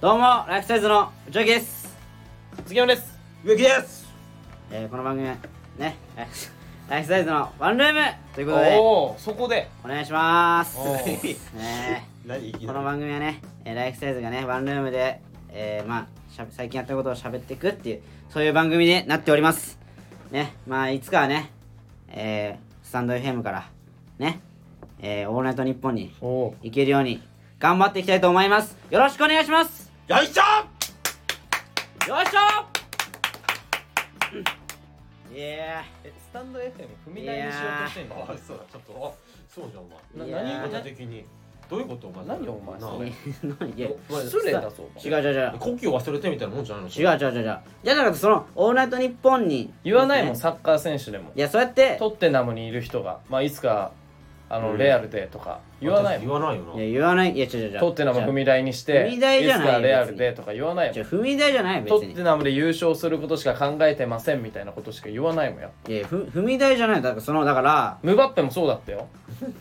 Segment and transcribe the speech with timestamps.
[0.00, 1.96] どうもライフサイズの内脇です、
[2.66, 3.16] 杉山です。
[3.44, 4.04] 植木です。
[4.68, 5.36] えー、この番組は
[5.78, 5.96] ね
[6.90, 8.00] ライフサイズのワンルーム
[8.34, 9.70] ということでおおそこで。
[9.84, 10.76] お願いします。
[10.76, 11.36] おー。
[11.56, 12.08] ね。
[12.66, 15.20] この番組はね、えーライフサイズがねワンルームで、
[15.50, 19.78] えー、まあしゃべ最近やったことを喋っていくっていうそういう番組になっております。
[20.32, 20.52] ね。
[20.66, 21.52] まあいつかはね
[22.08, 23.68] えー、スタンド FM から
[24.18, 24.40] ね
[24.98, 27.22] えー、オールナイトニッポンに行けるように
[27.64, 28.76] 頑張っていきたいと思います。
[28.90, 29.90] よろしくお願いします。
[30.06, 30.42] よいしょ！
[32.10, 35.34] よいしょ！
[35.34, 36.72] いやえスタンド FM
[37.08, 38.92] 踏み台にしようとしてんのあそうだちょっと。
[39.02, 39.12] あ
[39.48, 39.86] そうじゃんお
[40.26, 40.28] 前。
[40.36, 41.24] な何言い方的に
[41.70, 42.26] どういうことお前。
[42.26, 43.06] 何お前それ。
[43.08, 43.72] ー何？
[43.78, 45.52] いや失礼だぞ違う違う違う。
[45.58, 46.90] 呼吸忘れてみたいなもんじゃないの？
[46.90, 47.60] 違う違う違う違う。
[47.84, 50.38] いやだからその「オールナイトニッポン」に言わないもんね。
[50.38, 51.32] サッカー選手でも。
[51.34, 51.96] いやそうやって。
[51.98, 53.20] トッテナムにいる人が。
[53.30, 53.92] まあいつか
[54.50, 54.76] あのうん。
[54.78, 56.74] レアルでとか言わない言わないよな。
[56.74, 57.32] いや言わない。
[57.36, 60.96] いや違う違うトッテナム踏み台にして踏み台じゃないいつかレアルでとか言わないもん。
[60.96, 67.02] 違う踏み台じゃない別トッにテナムで優勝することしか考えてませんみたいなことしか言わないもんやいやふ踏み台じゃない。
[67.02, 69.08] だからそのだからムバッペもそうだったよ。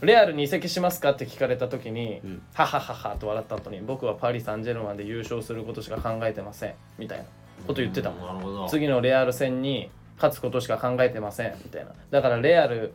[0.01, 2.41] レアルに移籍しますかって聞かれた時に、うん。
[2.53, 7.25] ははははと笑った後に僕はパリ・サンジェルマンで優勝することしか考えてませんみたいな
[7.67, 8.69] こと言ってたもんなるほど。
[8.69, 11.91] 次のレアル戦に勝つことしか考えてませんみたいな。
[12.11, 12.93] だからレアル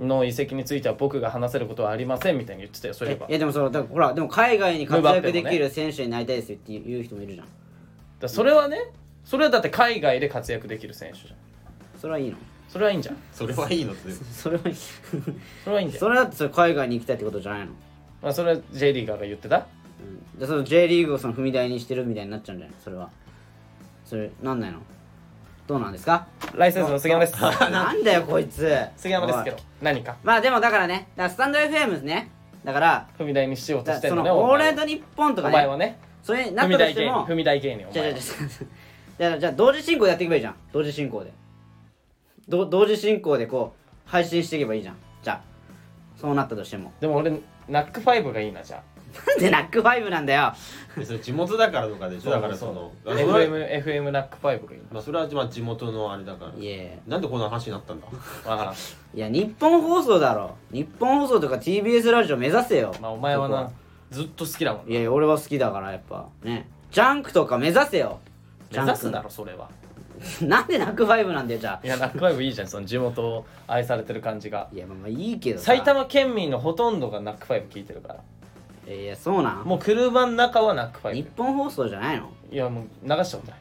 [0.00, 3.26] の移籍については僕が話せることはありませんみたいに言ってたよそういえば。
[3.28, 7.46] えいやでもそのだからほらでも海外に活躍できる選手になりたいですよっていう人もいるじゃん。
[8.20, 8.78] だそれはね
[9.24, 11.36] それはだって海外で活躍できる選手じゃん。
[12.00, 12.36] それはいいの。
[12.68, 14.10] それはいいんじゃんそれはいいのって。
[14.10, 14.74] それはいい。
[14.74, 16.00] それはいいんじゃん。
[16.00, 17.72] それだってそれ海外に行きたいってことじゃないの、
[18.22, 19.66] まあ、それは J リーガーが言ってた？
[20.34, 23.10] うん、でその J リーグをその踏み台にしてるみたいになっちゃうんじゃないそれは。
[24.04, 24.78] それなんないの？
[25.66, 26.26] どうなんですか？
[26.54, 27.40] ライセンスの杉山です。
[27.70, 28.76] なんだよこいつ。
[28.96, 30.16] 杉山ですけど何か？
[30.22, 32.30] まあでもだからねだからスタンド FM ですね。
[32.64, 35.86] だから踏み台にしようとしてんのねオールナイトニッポンとかお前はね。
[35.86, 37.26] ねそれになっ踏み台芸人たとしても。
[37.26, 38.18] 踏み台芸人おじゃあじゃあ
[39.18, 40.54] じゃあじゃあ同時進行でやっていけばいいじゃん。
[40.72, 41.32] 同時進行で。
[42.48, 43.74] ど同時進行でこ
[44.06, 44.96] う配信していけばいいじゃん。
[45.22, 45.40] じゃあ
[46.20, 46.92] そうなったとしても。
[47.00, 47.32] でも俺
[47.68, 48.82] ナックファイブがいいなじゃあ
[49.26, 50.52] なんでナックファイブなんだよ。
[50.98, 52.30] えそれ地元だからとかでしょ？
[52.30, 56.52] だからそのうあそれ FM, FM ナックファイブがいいまあそれはまあ地元のあれだから。
[56.62, 58.06] いやなんでこんな話になったんだ？
[58.44, 58.74] なわからん。
[58.74, 58.76] い
[59.20, 60.56] やニッポン放送だろ。
[60.70, 62.94] ニッポン放送とか TBS ラジオ目指せよ。
[63.00, 63.70] まあお前はな
[64.10, 66.26] ずっと好きだもんいやいや俺は好きだからやっぱ。
[66.42, 66.68] ね。
[66.90, 68.20] ジャンクとか目指せよ。
[68.70, 69.68] 目指すだろそれは。
[70.40, 71.86] なんでナックファイブなんだよじゃあ。
[71.86, 74.68] いやナックファイブいいじゃんその地元を愛されてる感じが。
[74.72, 75.64] いやまあまあいいけどさ。
[75.72, 78.16] 埼玉県民のほとんどがナックファイブ聞いてるから
[78.94, 79.64] いやそうなん？
[79.64, 82.30] もう車の中は NACK5 ニッポン放送じゃないの？
[82.50, 83.60] いやもう流したことない。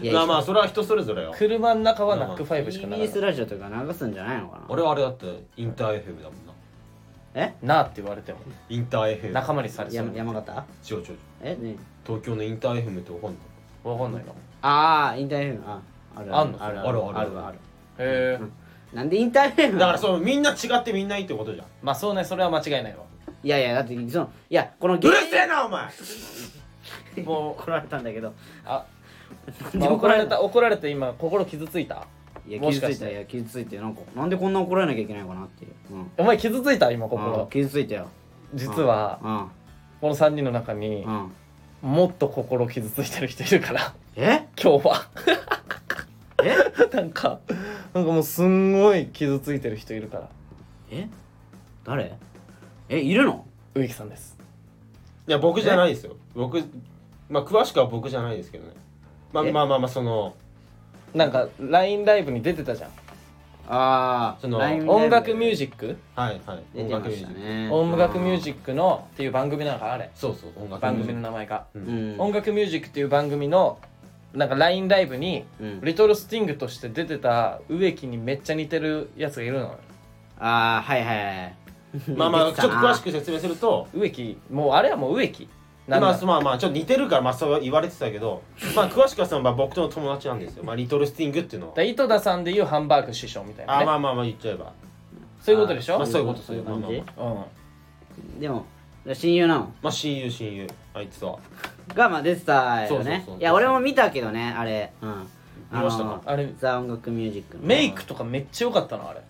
[0.00, 1.34] いやまあまあそれは人それぞれよ。
[1.36, 3.20] 車の中はナックファイブしか流 TBS れない。
[3.30, 4.64] ラジオとか流すんじゃないのかな？
[4.68, 6.52] 俺はあれだってインター FM だもんな。
[7.34, 7.54] え？
[7.62, 8.38] なあって言われても。
[8.68, 9.96] インター FM 仲間にされそう。
[9.96, 10.64] 山山形？
[10.90, 11.16] 違う違う違う。
[11.42, 11.56] え？
[11.60, 11.76] ね。
[12.06, 14.32] 東京のインター FM ってわかんないわかんないな。
[14.62, 15.64] ああインター FM。
[15.66, 15.80] あ
[16.16, 16.64] あるあんの？
[16.64, 16.88] あるある。
[16.88, 17.58] あるあるある。
[17.98, 19.78] へえなんでインター FM？
[19.78, 21.66] だからそのみんな違ってみんないいってことじゃん。
[21.82, 23.04] まあそうねそれは間違いないわ
[23.42, 25.84] いやいやだってそのいやこのうるせえなお前。
[27.24, 28.32] もう怒られたんだけど。
[28.64, 28.84] あ、
[29.74, 32.06] ま怒られた怒られて今心傷ついた？
[32.46, 35.70] いや傷ついたいや傷ついてなんかなんでこんな怒られなきゃいけないのかなっていう。
[35.94, 36.10] うん。
[36.16, 36.90] お前傷ついた？
[36.90, 38.08] 今うん心傷ついたよ。
[38.54, 39.50] 実はうん。
[40.00, 41.32] この3人の中にうん。
[41.82, 43.94] もっと心傷ついてる人いるから。
[44.16, 44.46] え？
[44.60, 45.06] 今日は。
[46.44, 46.56] え？
[46.96, 47.40] なんか
[47.94, 50.28] なんかもうすんごい傷ついてる人いるから。
[50.90, 51.08] え？
[51.84, 52.12] 誰？
[52.92, 53.46] えいるの？
[53.74, 54.36] 植木さんです。
[55.26, 56.14] いや僕じゃないですよ。
[56.34, 56.62] 僕
[57.30, 58.74] まあ詳しくは僕じゃないですけどね。
[59.32, 59.50] まあえ？
[59.50, 60.34] まあまあまあその
[61.14, 62.90] なんか LINE ライブに出てたじゃん。
[63.68, 65.96] ああその音楽ミュージック？
[66.14, 66.62] はいはい。
[66.74, 67.70] 出てましたね。
[67.70, 68.74] 音楽ミュージック。
[68.74, 70.10] のっていう番組なのかあれ。
[70.14, 72.16] そうそう音楽番組の名前が、ううん。
[72.18, 73.78] ん音楽ミュージックっていう番組の
[74.34, 75.80] なんか LINE ライブに、うん。
[75.80, 79.78] リトルスティングとして出てた植木にめっちゃ似てるやつがいるのよ。
[80.38, 81.56] ああはいはいはい
[82.16, 83.88] まあまあちょっと詳しくく説明すると。
[83.94, 85.48] 植木もうあれはもう植木。
[85.86, 88.42] なんだまあまあまあちょっと似てるからまあそう言われてたけど。
[88.74, 90.64] まあ詳しくはそのまあ僕との友達なんですよ。
[90.64, 91.74] まあリトルスティングっていうのは。
[91.74, 94.72] だ井戸田さんでいうハンバーグ師匠みたいな、ね、あまあまあまあ言っちゃえば。
[95.40, 97.46] そういうことでしょ、まあそういうことそういう感じそ
[98.36, 98.40] うん。
[98.40, 98.64] でも
[99.12, 99.74] 親友なの？
[99.82, 100.66] まあ親友親友。
[100.94, 101.38] あいつは。
[101.94, 102.88] がまあ出てたよね。
[102.88, 104.92] そうそうそういや俺も見たけどねあれ。
[105.02, 105.28] うん。
[105.72, 106.10] 見ましたか？
[106.10, 106.48] のあれ。
[106.58, 107.64] ザ音楽ミュージックの。
[107.64, 109.20] メイクとかめっちゃ良かったのあれ。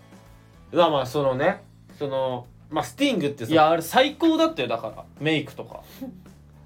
[0.73, 1.63] まあまあそのね
[1.99, 5.05] そのまあスティングってさいやあれ最高だったよだから。
[5.21, 5.83] メイクとか。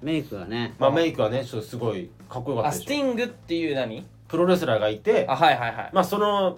[0.01, 0.73] メイクがね。
[0.79, 2.81] まあメイクはねちょっとすごいかっこよかったでしょ。
[2.81, 4.05] あスティングっていう何？
[4.27, 5.89] プロレスラーがいてあはいはいはい。
[5.93, 6.57] まあその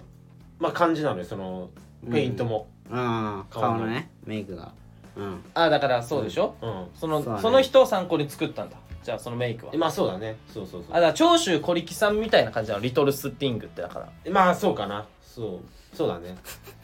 [0.58, 1.70] まあ感じなのよその
[2.10, 3.86] ペイントも、うん顔の。
[3.86, 4.72] ねメイクが。
[5.16, 5.44] ううん。
[5.54, 6.86] あだからそうでしょ、うん。
[6.94, 7.42] そのそうだね。
[7.42, 8.76] その人を参考に作ったんだ。
[9.02, 9.72] じゃあそのメイクは。
[9.74, 10.36] まあそうだね。
[10.52, 10.90] そうそうそう。
[10.90, 14.30] あだから長州小力さんみたいな感じなのリトルスティングってだから。
[14.30, 15.06] まあそうかな。
[15.22, 15.96] そう。
[15.96, 16.36] そうだね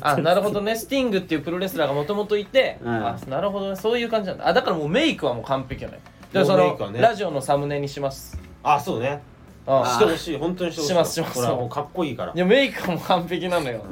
[0.00, 0.74] あなるほどね。
[0.74, 3.06] スティングっていうプロレスラーがもともといて、うん。
[3.06, 3.76] あなるほどね。
[3.76, 4.48] そういう感じなんだ。
[4.48, 6.00] あだからもうメイクはもう完璧よね。
[6.32, 7.00] じゃあそのもうメイクはね。
[7.00, 8.38] ラジオのサムネにします。
[8.62, 9.22] あそうね。
[9.66, 10.38] あしてほしい。
[10.38, 10.92] 本当にしてほしい。
[10.94, 11.34] しますします。
[11.34, 12.32] これはもうかっこいいから。
[12.34, 13.84] いやメイクはもう完璧なのよ。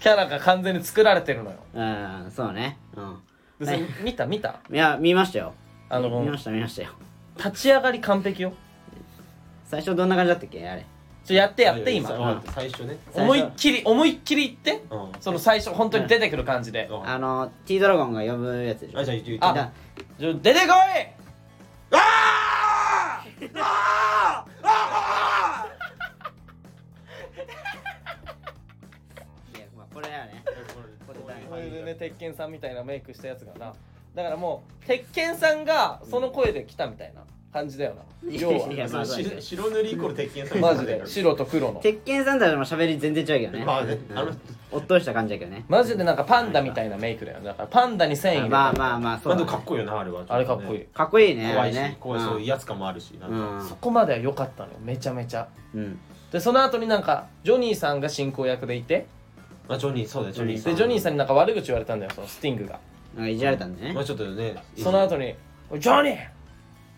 [0.00, 1.56] キャラが完全に作られてるのよ。
[1.74, 2.78] うんそうね。
[2.96, 3.16] うん。
[3.60, 4.26] でそれ見た？
[4.26, 4.60] 見た？
[4.70, 5.54] いや見ましたよ。
[5.88, 6.90] あの見ました見ましたよ。
[7.36, 8.52] 立ち上がり完璧よ。
[9.64, 10.68] 最初どんな感じだったっけ？
[10.68, 10.84] あれ
[11.28, 12.08] ちょやってやって今。
[12.08, 12.96] さ最初ね。
[13.12, 14.82] 思いっきり思いっきり言って。
[14.90, 15.12] うん。
[15.20, 16.88] その最初本当に出てくる感じで。
[16.90, 17.06] うん。
[17.06, 18.98] あの T ドラゴンが呼ぶやつでしょ。
[18.98, 19.30] あじゃあ言って。
[19.32, 19.70] 言ってあだ
[20.18, 20.68] じゃあ出てこい!
[23.44, 23.44] い
[29.60, 30.42] やまあこれやね。
[31.50, 33.74] これでね鉄拳さんみたいなメイクしたやつがな。
[34.14, 37.20] だからもう鉄拳さんがその声で来たみたいな
[37.52, 38.02] 感じだよな。
[38.30, 38.90] 要いやは。
[38.92, 41.02] まあ白白塗りイコール鉄拳さんマジで。
[41.06, 41.80] 白と黒の。
[41.80, 43.64] 鉄拳さんたちも喋り全然違うけどね。
[43.64, 44.18] まあねうん。
[44.18, 44.32] あの
[44.70, 45.64] おっとりした感じだけどね。
[45.68, 50.24] マジでなんかパンダみたいなメイクだよだからパンダに線入れてまあまあまあそうかっこいいよなあれは。
[50.28, 50.80] あれかっこいい。
[50.84, 53.36] かっこいいねあ怖いね怖いそういう威圧感もあるしなんか。
[53.36, 53.66] うん。
[53.66, 54.76] そこまでは良かったのよ。
[54.82, 55.48] めちゃめちゃ。
[55.74, 55.98] うん。
[56.30, 59.06] でその後になんかジョニーさんが進行役でいて。
[59.68, 60.76] まあジョニーそうだよジョニーでさん。
[60.76, 62.78] ジョニーさんになんか悪口言われたんだよそのスティングが。
[63.14, 63.94] なんかいじられたんでね。
[63.94, 65.34] まあちょっとねその後に
[65.78, 66.18] 「ジョニー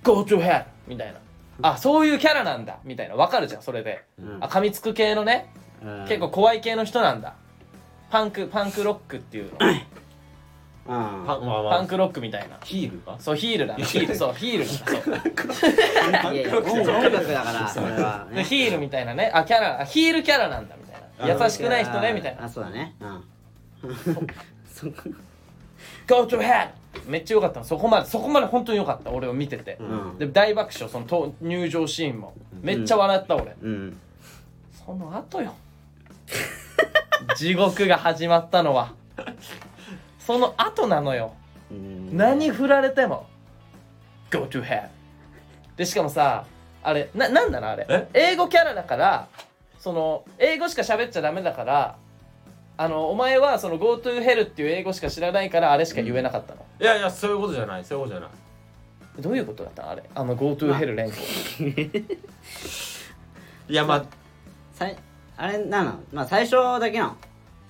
[0.03, 1.21] Go to hell!」みたいな。
[1.63, 2.79] あそういうキャラなんだ。
[2.85, 3.15] みたいな。
[3.17, 4.39] わかるじゃんそれで、うん。
[4.41, 5.53] あ噛みつく系のね。
[5.85, 6.07] うん。
[6.09, 7.35] 結構怖い系の人なんだ。
[8.11, 9.59] パンクパンクロックっていうの。
[9.61, 9.63] う
[11.23, 11.27] ん。
[11.27, 11.79] パンまあまあ。
[11.79, 12.59] パンクロックみたいな。
[12.65, 14.17] ヒールかそうヒールだヒール。
[14.17, 16.35] そうヒールだそう。
[16.35, 19.31] いやいや音音楽だからそれはでねヒールみたいなね。
[19.35, 21.45] あキャラあヒールキャラなんだみたいな。
[21.45, 22.45] 優しくない人ねみたいな。
[22.45, 22.95] あそうだね。
[23.01, 23.25] うん。
[24.73, 24.87] そ
[26.07, 26.71] Go to hell!
[27.11, 27.67] めっちゃ良かったの。
[27.67, 29.11] そこまでそこまで本当に良かった。
[29.11, 29.85] 俺を見てて、う
[30.15, 30.19] ん。
[30.19, 30.89] で大爆笑。
[30.89, 32.35] そのと入場シーンも。
[32.63, 34.01] めっちゃ笑った俺、うん。
[34.87, 35.55] その後よ。
[37.37, 38.93] 地獄が始まったのは。
[40.19, 41.35] その後なのよ。
[41.71, 42.17] うん。
[42.17, 43.27] 何振られても
[44.31, 44.89] Go to hell
[45.77, 46.45] でしかもさ
[46.83, 47.87] あれななんなのあれ？
[47.89, 48.09] え？
[48.15, 49.29] 英語キャラだから
[49.79, 51.97] その英語しか喋っちゃダメだから
[52.83, 57.85] あのお前はその Go to hell っていう英語しか知らないからあれしか言えなかったの、いやいやそういうことじゃない。
[57.85, 58.31] そういうことじゃない。
[59.23, 59.83] どういうことだった？
[59.83, 60.03] のあれ？
[60.15, 61.17] あの Go to hell 連呼
[63.69, 64.05] いやまあ。
[64.73, 64.97] さい
[65.37, 66.01] あれなの？
[66.11, 67.17] まあ最初だけなの？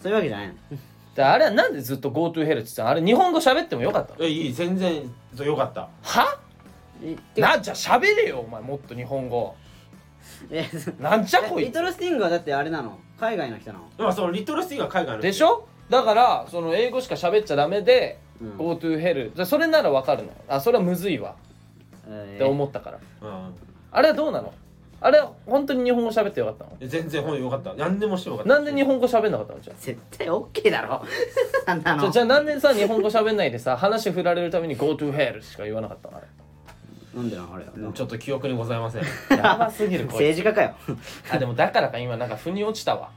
[0.00, 0.54] そういうわけじゃないの？
[1.16, 2.90] であれはなんでずっと Go to hell って言ってたの？
[2.90, 4.20] あれ日本語喋ってもよかったの？
[4.20, 4.52] いやいい。
[4.52, 5.88] 全然そうよかった。
[6.02, 6.38] は？
[7.36, 9.56] なじゃあ喋れよお前もっと日本語。
[10.52, 10.68] え
[11.00, 11.66] なんじゃこいつ？
[11.66, 12.96] リトルスティングはだってあれなの？
[13.20, 13.84] 海外の人なの？
[13.98, 15.66] まあそのリトルスティが海外のでしょ？
[15.90, 18.56] だからその英語しか喋っちゃダメで、うん。
[18.56, 20.28] Go to hell じゃあそれならわかるの。
[20.28, 21.36] よあそれはむずいわ。
[22.08, 22.34] えー。
[22.36, 22.98] って思ったから。
[23.22, 23.54] うん。
[23.92, 24.54] あれはどうなの？
[25.02, 26.72] あれは本当に日本語喋ってよかったの？
[26.80, 27.74] 全然ほんよかった。
[27.74, 28.50] 何でもしてよかった。
[28.52, 29.60] なんで日本語喋んなかったの？
[29.60, 31.02] じゃ絶対 OK だろ。
[31.66, 36.18] あんなじゃあじゃあなんでさ日本語喋んないでさ話振られるために Go to hell しか言わなかったの？
[36.18, 36.26] あれ
[37.14, 39.02] なんでなのあれうんちょっと記憶にございません。
[39.36, 40.74] やばすぎるこい政治家かよ。
[41.24, 43.10] つあでもだからか今なんか腑に落ちたわ。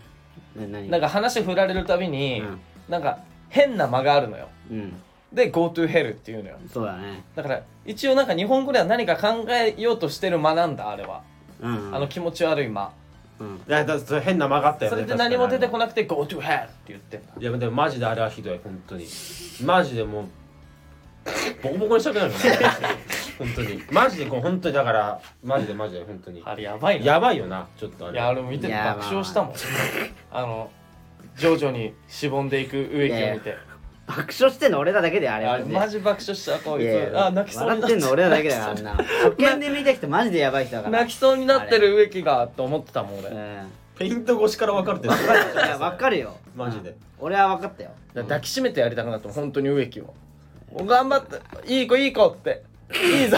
[0.56, 0.90] な何？
[0.90, 2.60] なんか話振られるたびに、うん。
[2.90, 3.20] なんか
[3.50, 4.50] 変な間があるのよ。
[4.72, 4.94] うん。
[5.32, 6.58] で Go to hell っていうのよ。
[6.72, 7.24] そうだね。
[7.36, 11.22] だから一応なんか日本語では何か考えようとしてる間なんだあれは、
[11.60, 12.92] うんあの気持ち悪い間。
[13.40, 13.56] うん。
[13.68, 17.34] いやだそれ変な間があったよねそれで何も出てこなくて Go to hell って言ってんだ。
[17.40, 19.06] いやでもマジであれはひどい本当に。
[19.64, 20.26] マジでもう
[21.64, 22.44] ボコボコにしたくなるよね
[23.38, 23.84] 本当に。
[23.92, 26.42] マジでこう本当にだからマジでマジで本当に。
[26.46, 27.06] あれやばいな。
[27.06, 28.16] やばいよなちょっとあれ。
[28.16, 29.54] いやあれ見てていや爆笑したもん。
[30.32, 30.42] あ。
[30.42, 30.72] の
[31.38, 33.56] 徐々にしぼんでいく植木を見て。
[34.06, 38.94] 爆笑してんの俺らだけであれあれマジ爆笑したこいいやいつやあ泣きそうにな笑ってんの俺らだけだよあんな。
[38.96, 41.00] の初見で見た人マジでやばい人だから。
[41.00, 43.30] 泣きそうになってる植木がと思ってたもん俺。
[43.98, 45.08] ペイント越しから分かるって。
[45.08, 46.36] いや分かるよ。
[46.56, 46.90] マジで。
[46.90, 46.96] うん。
[47.20, 47.92] 俺は分かったよ。
[48.14, 50.14] ら抱きしめてやりたくなったもん本当に植木を。
[50.74, 51.40] お頑張って
[51.74, 52.64] いい子いい子って
[52.94, 53.38] いいぞ。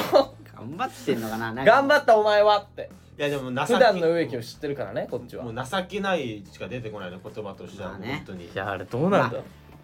[0.55, 1.71] 頑張ってんのかななんか。
[1.71, 2.89] 頑張ったお前はって。
[3.17, 5.43] いやでも情け普段の植木を知ってるからねこっちは。
[5.45, 8.23] もう情けないしか出てこないね言葉としてはまあね。
[8.25, 8.45] 本当に。
[8.45, 9.39] いやあれどうなんだ、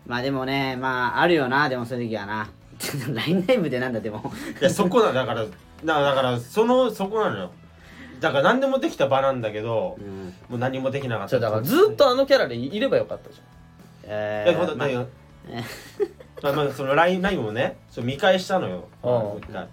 [0.05, 2.49] まあでもねまああるよなでもそういう時はな。
[3.13, 4.31] LINE ライブでなんだでも。
[4.59, 7.51] いやそこなんだからだだからそのそこなのよ。
[8.19, 10.25] だから何でもできた場なんだけどうん。
[10.49, 11.39] もう何もできなかった。
[11.39, 13.41] だからずっとあのキャラでいればよかったじ
[14.03, 14.87] えいやほんとまあ
[16.43, 18.87] あまあその LINE ライブもねそう見返したのよ。
[19.03, 19.09] うん。
[19.09, 19.63] もう一回。
[19.63, 19.69] うん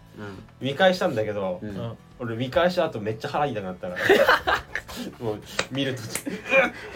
[0.61, 1.97] 見返したんだけど、うん。
[2.19, 4.01] 俺見返した後めっちゃ腹痛くなったから。
[5.25, 5.39] もう
[5.71, 6.03] 見ると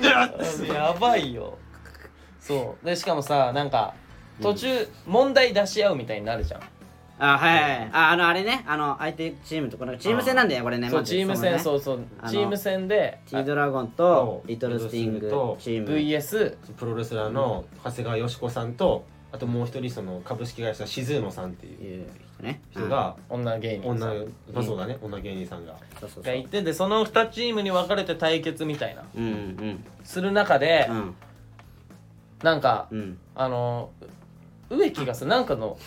[0.72, 1.56] やばいよ。
[2.40, 2.86] そう。
[2.86, 3.94] でしかもさなんか
[4.40, 6.60] 途中問題出し合うみたいになるじゃん。
[7.18, 7.90] あはいはいはい。
[7.92, 8.64] ああのあれね。
[8.66, 10.90] あの相手チームとこのチーム戦なんだよねこれね。
[10.90, 12.00] マジそうチーム戦うそうそう。
[12.20, 14.48] あのチーム戦でティードラゴンそとう。
[14.48, 22.06] リトルスティングチーム VS プロレスラーの長谷川よし子さんとあともう一人その株式会社しずうのさんっていういう
[22.38, 22.60] 人ね。
[22.70, 24.26] 人が女芸人さ女ん。
[24.52, 24.98] まあそうだね。
[25.00, 25.74] 女芸人さんが。
[25.98, 26.24] そうそうそう。
[26.24, 29.04] がいてでその2チームに分かれて対決みたいな。
[29.16, 29.84] うんうん。
[30.04, 31.14] する中でうん。
[32.42, 33.18] なんかうん。
[33.34, 33.90] あの
[34.68, 35.78] 植木がさなんかの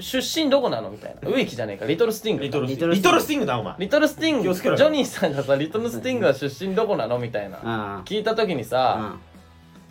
[0.00, 1.28] 出身どこなのみたいな。
[1.28, 1.86] 植木じゃねえか。
[1.86, 2.94] リトルスティングリトルスティング。
[2.96, 3.74] リトルスティングだお前。
[3.78, 4.42] リトルスティング。
[4.42, 7.60] ジ気をつけろよョニーさんがさリトルスティングは出身どこなのみたいな。
[7.62, 9.16] あ聞いた時にあさ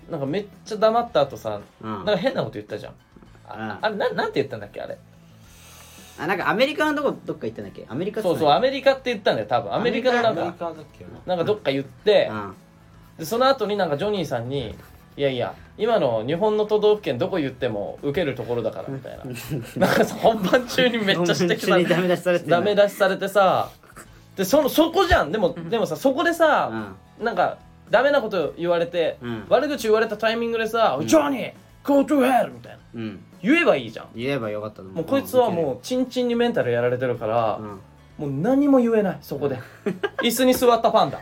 [0.09, 1.91] なんかめっちゃ黙った後さうん。
[1.91, 2.93] なんか変なこと言ったじゃん。
[3.47, 4.97] ああれななんて言ったんだっけあれ。
[6.19, 7.85] あなんかアメリカのどこどっか行ったんだっけ？
[7.87, 9.73] アメリカそうそうアメリカって言ったんだよ多分。
[9.73, 10.11] アメリカ？
[10.11, 11.09] のなんかアメリカだっけな。
[11.25, 12.53] なんかどっか言ってうん。
[13.19, 14.75] でその後になんかジョニーさんに
[15.15, 19.23] いやいや今の日本の都道府県どこ言っても受けるところだからみたいな。
[19.87, 23.69] なんかさ本番中にめっちゃ指摘され本当にダメ出しされてんだダメ出しされてさ
[24.35, 25.31] でそのそこじゃん。
[25.31, 27.57] でもでもさそこでさ、なんか
[27.89, 29.45] ダメなこと言われて、うん。
[29.49, 31.53] 悪口言われたタイミングでさ「ジョニー
[31.83, 32.79] Go to hell!」みたいな。
[32.95, 33.01] うん。
[33.01, 34.07] うん言えばいいじゃん。
[34.15, 37.79] 言えばよかったもうこいつはもうチンチンにメンタルやられてるから、うん。
[38.17, 39.59] もう何も言えないそこで。
[40.23, 41.19] 椅子に座ったパンダ。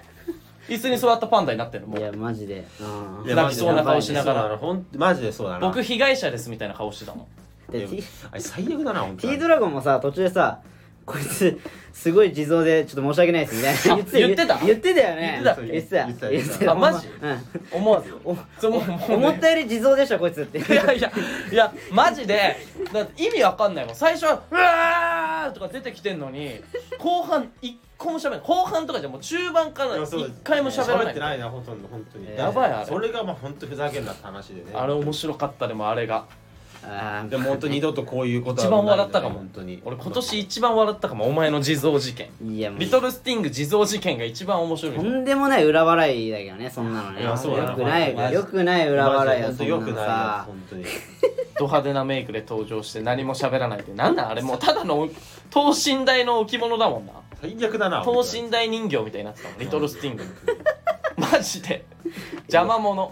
[0.70, 2.66] 椅子に座ったパンダになってるもいうやうマジで。
[2.80, 4.42] うんいや泣きそうな顔しながら。
[4.54, 5.68] マジでそうだなほんマジでそうだな。
[5.68, 7.28] 僕被害者ですみたいな顔してたも
[7.70, 7.72] ん。
[7.72, 9.34] で T あれ最悪だな本当に。
[9.34, 10.60] ティードラゴンもさ途中でさ
[11.06, 11.60] こいつ
[11.94, 14.04] すごい地蔵でちょっと申し訳ないですみたいな。
[14.12, 15.02] 言ってた言ってた？
[15.02, 15.42] よね。
[15.44, 16.06] 言ってた言ってた。
[16.06, 16.30] 言ってた。
[16.30, 16.72] 言ってた。
[16.72, 17.08] あマジ？
[17.08, 17.42] うん。
[17.72, 18.14] 思わず。
[18.24, 20.58] 思ったより地蔵でしょこいつって。
[20.74, 21.12] いやいや
[21.52, 22.58] いやマジで。
[22.92, 23.96] だって意味わかんないもん。
[23.96, 26.60] 最初は「うわー!」とか出てきてんのに
[26.98, 28.40] 後半一個も喋らない。
[28.44, 31.12] 後半とかじゃもう中盤から一回も喋らない。
[31.12, 32.36] ってないなほとんど本当に。
[32.36, 32.86] やばいあれ。
[32.86, 34.72] それがまあ本当ふざけんなって話でね。
[34.74, 36.26] あれ面白かったでもあれが
[37.30, 39.36] でも本当二度とこういうことは一番笑ったかも。
[39.36, 39.82] 本当に。
[39.86, 42.30] 俺今年一番笑ったかもお前の地蔵事件。
[42.44, 42.80] いやもう。
[42.80, 47.22] リトルスティング地蔵事件が一番面白いとんでもない裏笑いだけどねそんなのね。
[47.22, 47.70] いやそうだな。
[47.72, 50.86] よくないよくない裏笑いよ本そんなの当よくないよさ本当に。
[51.58, 55.10] ド派手なメイクで登場して何も喋らないってなんだあれもうただの
[55.50, 57.14] 等身大の置物だもんな。
[57.42, 60.24] 最悪だな等身大人形みたいになってたもんリトルスティング
[61.18, 61.86] マジで。
[62.48, 63.12] 邪魔者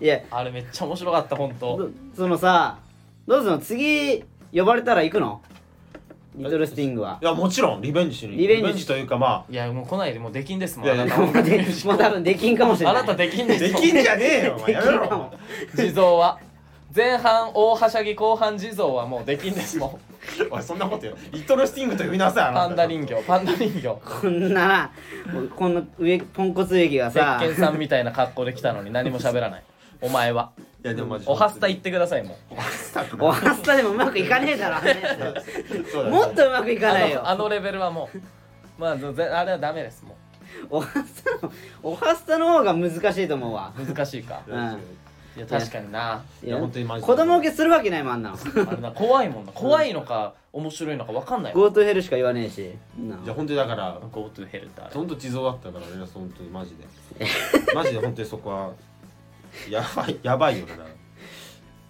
[0.00, 0.20] いや。
[0.30, 2.78] あれめっちゃ面白かった本当どそのさ
[3.26, 5.40] どうするの次呼ばれたら行くの？
[6.34, 7.18] リトルスティングは。
[7.20, 10.86] いやもちろんリベンジしにリベンジというかまいやもう来ないでもうできんですもん。
[10.86, 12.96] いやいやあなたもうでもう多分できんかもしれない。
[12.96, 14.72] あなたできんあですできんじゃねえよお前。
[14.72, 15.32] やめろ。
[15.76, 16.38] 地蔵は。
[16.94, 20.11] 前半大はしゃぎ後半地蔵はもうできんですもん
[20.50, 21.16] おいそんなことよ。
[21.32, 22.66] リトルスティングと呼びなさいあなた。
[22.68, 23.88] パンダ人形パンダ人形。
[23.88, 24.90] こんな
[25.56, 29.62] こんな上ポンコツ植木が鉄さ拳さんみたいな格好で来たのに何も喋らない。
[30.00, 30.52] お前は。
[30.84, 31.24] いやでもマジ。
[31.28, 32.54] おはスタ言ってくださいもう。
[32.54, 32.62] おは
[33.54, 34.96] スタでもうまくいかねえだろあんなや
[35.92, 36.10] そうだね。
[36.10, 37.20] つもっとうまくいかないよ。
[37.20, 38.18] あのあのレベルはもう。
[38.78, 40.16] まあぜあれはダメですも
[40.70, 41.52] おはスタの
[41.82, 43.72] おはスタの方が難しいと思うわ。
[43.78, 44.42] う難しいか。
[44.46, 44.78] うん
[45.36, 46.22] いや確かにな。
[46.44, 48.36] いや本当にマジで子供受けするわけないもんあんなの。
[48.36, 49.52] あれな怖いもんな。
[49.52, 52.70] 怖いのか面白いのか分かんないもん GoTo ヘルしか言わねえし。
[52.98, 54.94] なじゃあ本当にだから Go to hell ってあれ。
[54.94, 57.24] 本当地蔵だったからね本当にマジで。
[57.74, 58.72] マジで本当にそこは
[59.70, 60.74] やばい やばいよな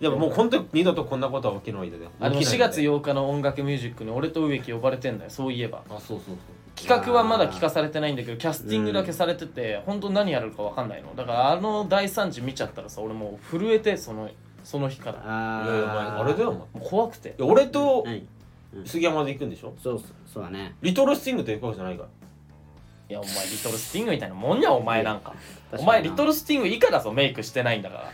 [0.00, 2.06] でももう本当に二度とこんなことは起きないでね。
[2.20, 5.30] あでも4起きないで月8日の音楽ミュージックに俺と植木呼ばれてんだよ。
[5.30, 5.82] そういえば。
[5.88, 6.36] あそうそうそう
[6.74, 11.14] 企画はまだ聞かされてないんだけどキャスティングだけされてて、本当何やるか分かんないの。
[11.14, 14.30] だからあの大惨事見ちゃったらさ俺もう震えてその
[14.64, 15.22] その日から。
[15.24, 16.60] あいやいやお前あれだよお前。
[16.60, 17.34] いもう怖くて。
[17.38, 18.26] や俺と何
[18.86, 19.74] 杉山で行くんでしょ？
[19.82, 20.74] そうそうそうだね。
[20.82, 22.08] リトルスティングって行くわけじゃないから
[23.12, 25.34] いやお前リトルスティングみたいなもんやお前なんか。
[25.76, 28.10] お前リトルスティング以下だぞメイクしてないんだか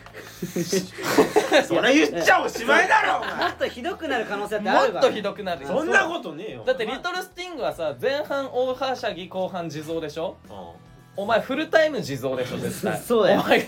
[1.52, 1.62] ら。
[1.62, 3.35] それ言っちゃおしまいだろお前。
[3.37, 5.62] もっとひどくなる可能性ってあるからもっとひどくなる。
[5.62, 5.69] よ。
[5.69, 6.64] そんなことねえよ。
[6.67, 10.37] だってリトルスティングはさ前半大はしゃぎ後半地蔵でしょ？
[10.50, 11.23] うん。
[11.23, 12.99] お前フルタイム地蔵でしょ絶対。
[13.00, 13.40] そうだよ。
[13.40, 13.61] お前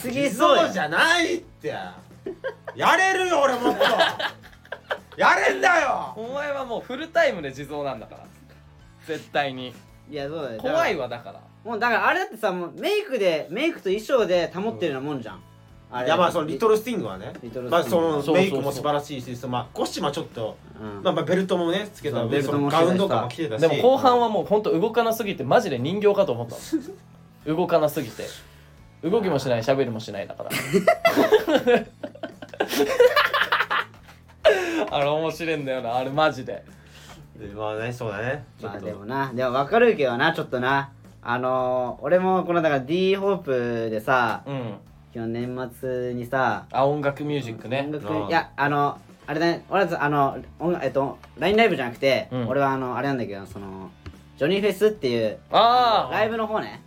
[0.00, 0.62] 次そうや。
[0.64, 1.74] そうじゃないって。
[2.76, 3.82] やれるよ俺もっと。
[5.16, 6.12] やれんだよ。
[6.16, 8.24] お前はもうフルタイムで地蔵なんだから。
[9.06, 9.74] 絶対に
[10.10, 10.60] いやそうだよ。
[10.60, 11.40] 怖いわわだから。
[11.64, 15.42] もうだからあれだってさもうメイクでメイクと衣装で保ってるようなもんじゃん、
[15.90, 17.32] あいやまあそのリトルスティングはね。
[17.42, 17.70] リトルスティング。
[17.70, 21.02] まあそのそうそうそうメイクも素晴らしいしそのまあコスチュームはちょっとうん。
[21.02, 23.60] まあまあベルトもねつけたそうベルトもそのガウンとかも着てたし。
[23.60, 26.56] でも後半はもうほんと動かなすぎてマジで人形かと思った。
[27.50, 28.24] の動かなすぎて。
[29.02, 30.50] 動きもしない喋りもしないだから。
[34.90, 36.62] あれ面白いんだよなあれマジでで
[37.46, 38.44] まあねそうだね。
[38.60, 39.32] まあでもな。
[39.32, 40.90] でも分かるけどなちょっとな。
[41.22, 44.74] あのー、俺もこのだから D ホープでさうん。
[45.12, 47.88] 去年年末にさあ音楽ミュージックね。
[47.92, 52.48] 音楽いやあのあれだね俺はあの音楽えっと LINE ライブじゃなくて、うん。
[52.48, 53.90] 俺はあのあれなんだけどその
[54.36, 56.82] ジョニーフェスっていうああライブの方ね。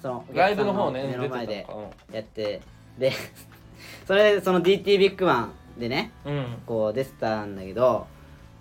[0.00, 1.66] そのライブの方ね目の前で
[2.12, 2.62] やって
[2.98, 3.12] で
[4.06, 6.46] それでその DT ビッグマンでねうん。
[6.66, 8.06] こう出てたんだけど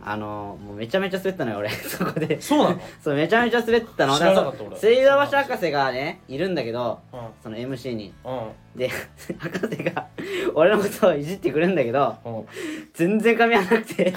[0.01, 1.69] あのもうめちゃめちゃ滑ったのよ俺。
[1.71, 2.41] そこで。
[2.41, 2.81] そうなの？
[3.03, 4.15] そうめちゃめちゃ滑ったの。
[4.17, 4.77] 知らなかった俺。
[4.77, 7.19] 水道橋博士がねいるんだけどうん。
[7.43, 8.13] その MC に。
[8.23, 8.79] うん。
[8.79, 8.89] で
[9.39, 10.07] 博士が
[10.53, 12.45] 俺のことをいじってくるんだけどうん。
[12.93, 14.13] 全然噛み合わなくて。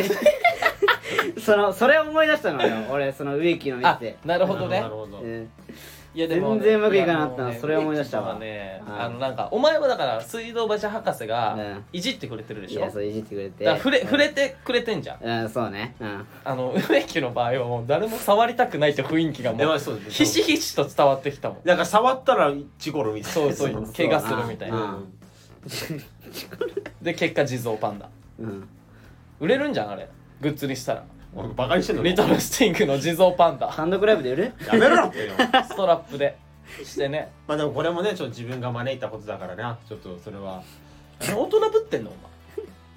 [1.38, 4.80] そのそれを思い出したのよ俺その植木の見て、なるほどね。
[4.80, 5.18] なるほど。
[5.18, 5.50] うん
[6.14, 8.38] いやでもね全然うまくいかなかったなそれ思い出したわ。
[8.38, 11.84] ねうんあのなんかお前はだから水道橋博士うがん。
[11.92, 12.80] いじってくれてるでしょ？
[12.80, 13.64] いやそういじってくれて。
[13.64, 15.24] だから触れ触れてくれてんじゃん。
[15.24, 15.94] うんそうね。
[16.00, 16.26] うん。
[16.44, 20.00] あの植木の場合はもう誰も触りたくないって雰囲気がもうえまあそう。
[20.08, 21.58] ひしひしと伝わってきたもん。
[21.64, 23.34] なんか触ったらチゴロみたいな。
[23.34, 24.76] そうそう怪我するみたいうん。
[24.76, 24.98] な
[27.00, 28.08] で結果地蔵パンダ。
[28.38, 28.68] うん。
[29.40, 30.08] 売れるんじゃんあれ。
[30.40, 32.02] グッズにしたら俺バカにしてんの？
[32.02, 33.72] リトルスティングの地蔵パンダ。
[33.72, 34.52] 単独ライブで売る？
[34.66, 35.06] やめろ！
[35.06, 35.32] ってよ
[35.68, 36.36] ストラップで。
[36.84, 37.30] してね。
[37.46, 39.78] まあでもこれもねちょっと自分が招いたことだからな。
[39.88, 40.62] ちょっとそれは。
[41.20, 42.10] 大人ぶってんの？
[42.10, 42.22] お前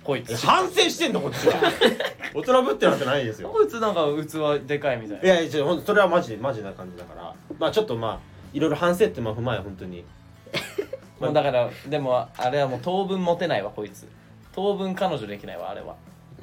[0.04, 0.46] こいつ。
[0.46, 1.54] 反省してんのこっちは。
[2.34, 3.50] 大人ぶってなんてないですよ。
[3.50, 7.34] こいつなんか器でかいみたいいやいやほんとそれはマジでマジな感じだから。
[7.58, 8.20] まあちょっとまあ
[8.54, 10.04] いろいろ反省ってまあ踏まえ本当に。
[11.20, 14.08] もうだからでもあれはもう当分モテないわこいつ。
[14.54, 15.96] 当分彼女できないわあれは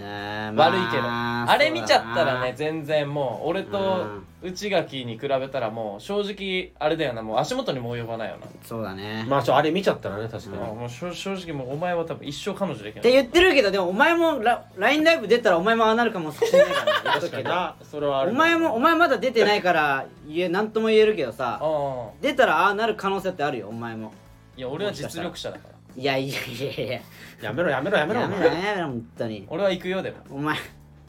[0.03, 1.05] 悪いけど。
[1.05, 4.07] あれ見ちゃったらね全然もう俺と
[4.43, 8.47] う内垣に比べたらもう正直あれだよなもう足元にも及ばないよな。
[8.65, 9.25] そうだね。
[9.29, 13.01] まあちょあれ見ちゃったらね確かに、もう正正直もうお前は多分一生彼女できない。
[13.01, 17.31] って言ってるけどでもお前もラ LINE ライブ出たらお前もああなるかもしれないから確くけど。
[17.31, 24.13] かになそれはあるお前もお前まだ出てないから言えなんとも言えるけどさああ出たらああなる可能性ってあるよお前も。
[24.57, 27.01] いや俺は実力者だからいやいやいやいや。
[27.43, 28.21] やめろやめろやめろ。
[28.21, 29.45] やめろやめろ本当に。
[29.49, 30.17] 俺は行くよでも。
[30.31, 30.57] お前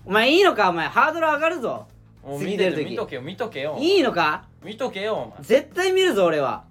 [0.05, 0.87] お前いいのかお前。
[0.87, 1.87] ハードル上がるぞ。
[2.23, 2.89] もう次出る時。
[2.91, 4.45] 見とけよ見とけよいいのか？
[4.63, 5.37] 見とけよお前。
[5.41, 6.63] 絶対見るぞ俺は。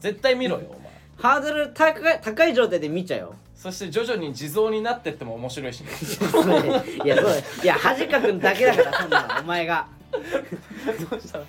[0.00, 0.90] 絶対見ろよお前。
[1.16, 3.34] ハードル高い高い状態で見ちゃうよ。
[3.54, 5.88] そして徐々に地蔵になってっても面白いしね。
[7.04, 9.40] いやそういや恥かくんだけだからそんなの。
[9.40, 9.86] お前が
[11.10, 11.44] そしたら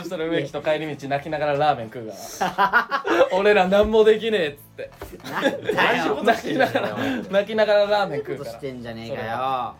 [0.00, 4.90] そしたら植木と帰り道泣きながらラーメン食うから 俺ら何もできねえっつって。
[5.30, 6.22] なんだよ。
[6.24, 6.96] 泣きながら
[7.30, 8.50] 泣きながらラーメン食うから。
[8.50, 9.74] ことしてんじゃねえかよ。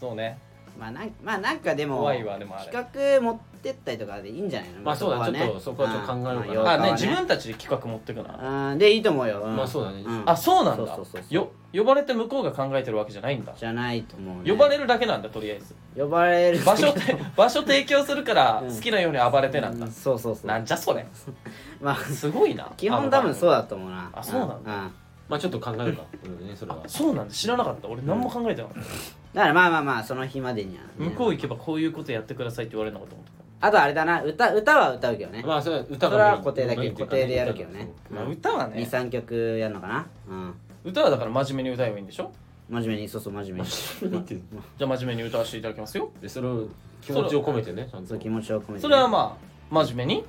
[0.00, 0.38] そうね。
[0.78, 2.70] まあなんまあなんかでも怖いわでもあれ。
[2.70, 4.80] 企画持ってったりとかでいいんじゃないの？
[4.80, 6.50] まあそうだこはちょっとそこはちょっと考えようかな。
[6.52, 6.54] うん。
[6.54, 6.86] まああね。
[6.86, 8.70] ね自分たちで企画持ってくな。
[8.70, 8.78] うん。
[8.78, 9.56] でいいと思うよ、ん。
[9.56, 10.02] まあそうだね。
[10.02, 10.22] ん。
[10.26, 10.76] あそうなんだ。
[10.76, 11.34] そうそうそうそう。
[11.34, 13.52] よ呼ばれて向こうが考えてるわけじゃないんだ。
[13.56, 15.74] じゃないと思う、ね、呼ばれるだけなんだとりあえず。
[15.96, 18.74] 呼ばれる場所て場所提供するからうん。
[18.74, 19.86] 好きなように暴れてなんだ。
[19.86, 20.46] うんそうそうそう。
[20.46, 21.06] なんじゃそれ。
[21.80, 22.70] まあすごいな。
[22.76, 24.10] 基本多分そうだと思うな。
[24.12, 24.70] あそうなんだ。
[24.70, 24.92] だ、うん。
[25.28, 26.02] まあちょっと考えるか。
[26.24, 26.78] うんねそれは。
[26.84, 27.34] あそうなんだ。
[27.34, 27.88] 知らなかった。
[27.88, 28.88] 俺何も考えてなかった。
[29.34, 33.26] だからまあまあまあその日までには、ね、向こう行けばこういうことやってくださいって言われるのかと思っ
[33.60, 37.88] あとあれだな歌歌は歌うけどね、まあそれは歌それは固定だけ固定でやるけどね。
[38.08, 38.82] た、まあ、歌はね。
[38.82, 40.06] 23曲やるのかな。
[40.28, 40.54] うん。
[40.84, 42.30] 歌はだから真面目に歌えばいいんでしょ？
[42.70, 44.24] 真面目にそうそう真面目に。
[44.26, 44.36] で
[44.78, 46.10] じゃあ真面目に歌わせていただきますよ。
[46.26, 46.66] それを
[47.00, 48.10] 気持ちを込めてねちゃんと。
[48.10, 50.24] そう気持ちを込めてね、それはまあ真面目に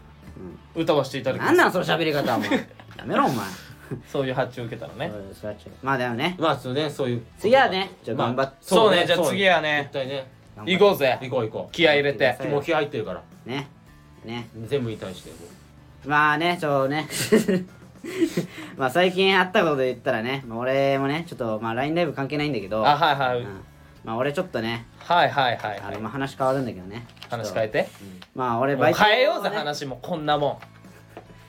[0.75, 1.53] 歌わせていただきます。
[1.53, 2.49] なんなんその喋り方お前。
[2.97, 3.45] やめろお前。
[4.07, 5.11] そういう発注受けたらね。
[5.11, 6.35] そうそれは違うまあでもね。
[6.39, 7.23] まあそうねそういう。
[7.37, 7.91] 次はね。
[8.03, 9.03] じゃあ頑張って、そうね。
[9.05, 9.89] じゃあ次はね。
[9.91, 10.31] 絶対ね
[10.65, 11.17] 行こうぜ。
[11.21, 12.37] 行こう行こ気合い入れて。
[12.41, 13.23] うもう気合入ってるから。
[13.45, 13.67] ね。
[14.25, 14.47] ね。
[14.67, 15.35] 全部に対しても。
[16.05, 17.07] まあねちょね。
[18.77, 22.85] まあ最近あったことで言ったらね、まあ、俺もねちょっとまあ LINE ライブ関係ないんだけど。
[22.85, 23.65] あはいはい、うん。
[24.03, 24.85] まあ俺ちょっとね。
[24.99, 25.81] はいはいはいはい。
[25.83, 27.05] あのまあ話変わるんだけどね。
[27.29, 27.89] 話変えて。
[28.35, 29.97] まあ俺バイト、変えようぜ話も。
[30.01, 30.57] こんなもん。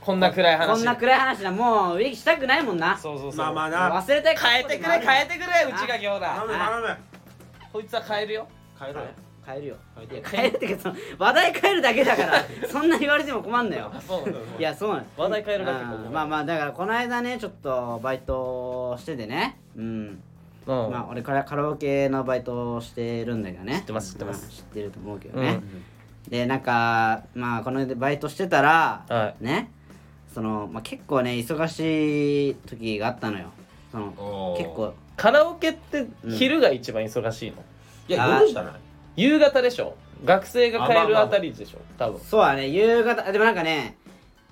[0.01, 0.67] こんな暗い話。
[0.67, 1.53] こんな暗い話だ。
[1.53, 2.97] もう植木したくないもんな。
[2.97, 3.37] そうそうそう。
[3.37, 4.01] まあまあな。
[4.01, 6.97] 忘れて変えてくれ変えてくれうちが今日頼むだ頼む。
[7.73, 8.49] こいつは変えるよ
[8.81, 9.67] 変える。
[9.69, 9.77] よ。
[9.95, 10.23] 変えてい。
[10.23, 13.91] や変えるってかその話題変えるだけだからそんな言われても困ん のよ。
[13.95, 15.05] あそうなんだいやそうなの。
[15.17, 16.13] 話題変えるだけうん。
[16.13, 19.59] まあまあだからこの間ねちょっとバイトしててね。
[19.77, 20.23] うん。
[20.67, 20.91] うん。
[20.91, 23.81] まあ俺からカラオケのバイトをしてるんだけどね。
[23.81, 24.49] 知ってます知ってます。
[24.51, 25.61] 知ってると思うけどね。
[26.27, 29.71] うん、でなんかまあこのバイトしてたら、はね
[30.33, 33.47] その、まあ、結構ね忙しい時があったのよ。
[33.91, 34.59] そのおー。
[34.59, 34.95] 結構。
[35.17, 37.57] カラオケって昼が一番忙しいの？
[38.15, 38.73] いや夜じゃない
[39.17, 39.97] 夕方でしょ。
[40.25, 41.79] 学生が帰るあたりでしょ。
[41.99, 42.21] 多分。
[42.21, 42.69] そうだね。
[42.69, 43.97] 夕方でもなんかね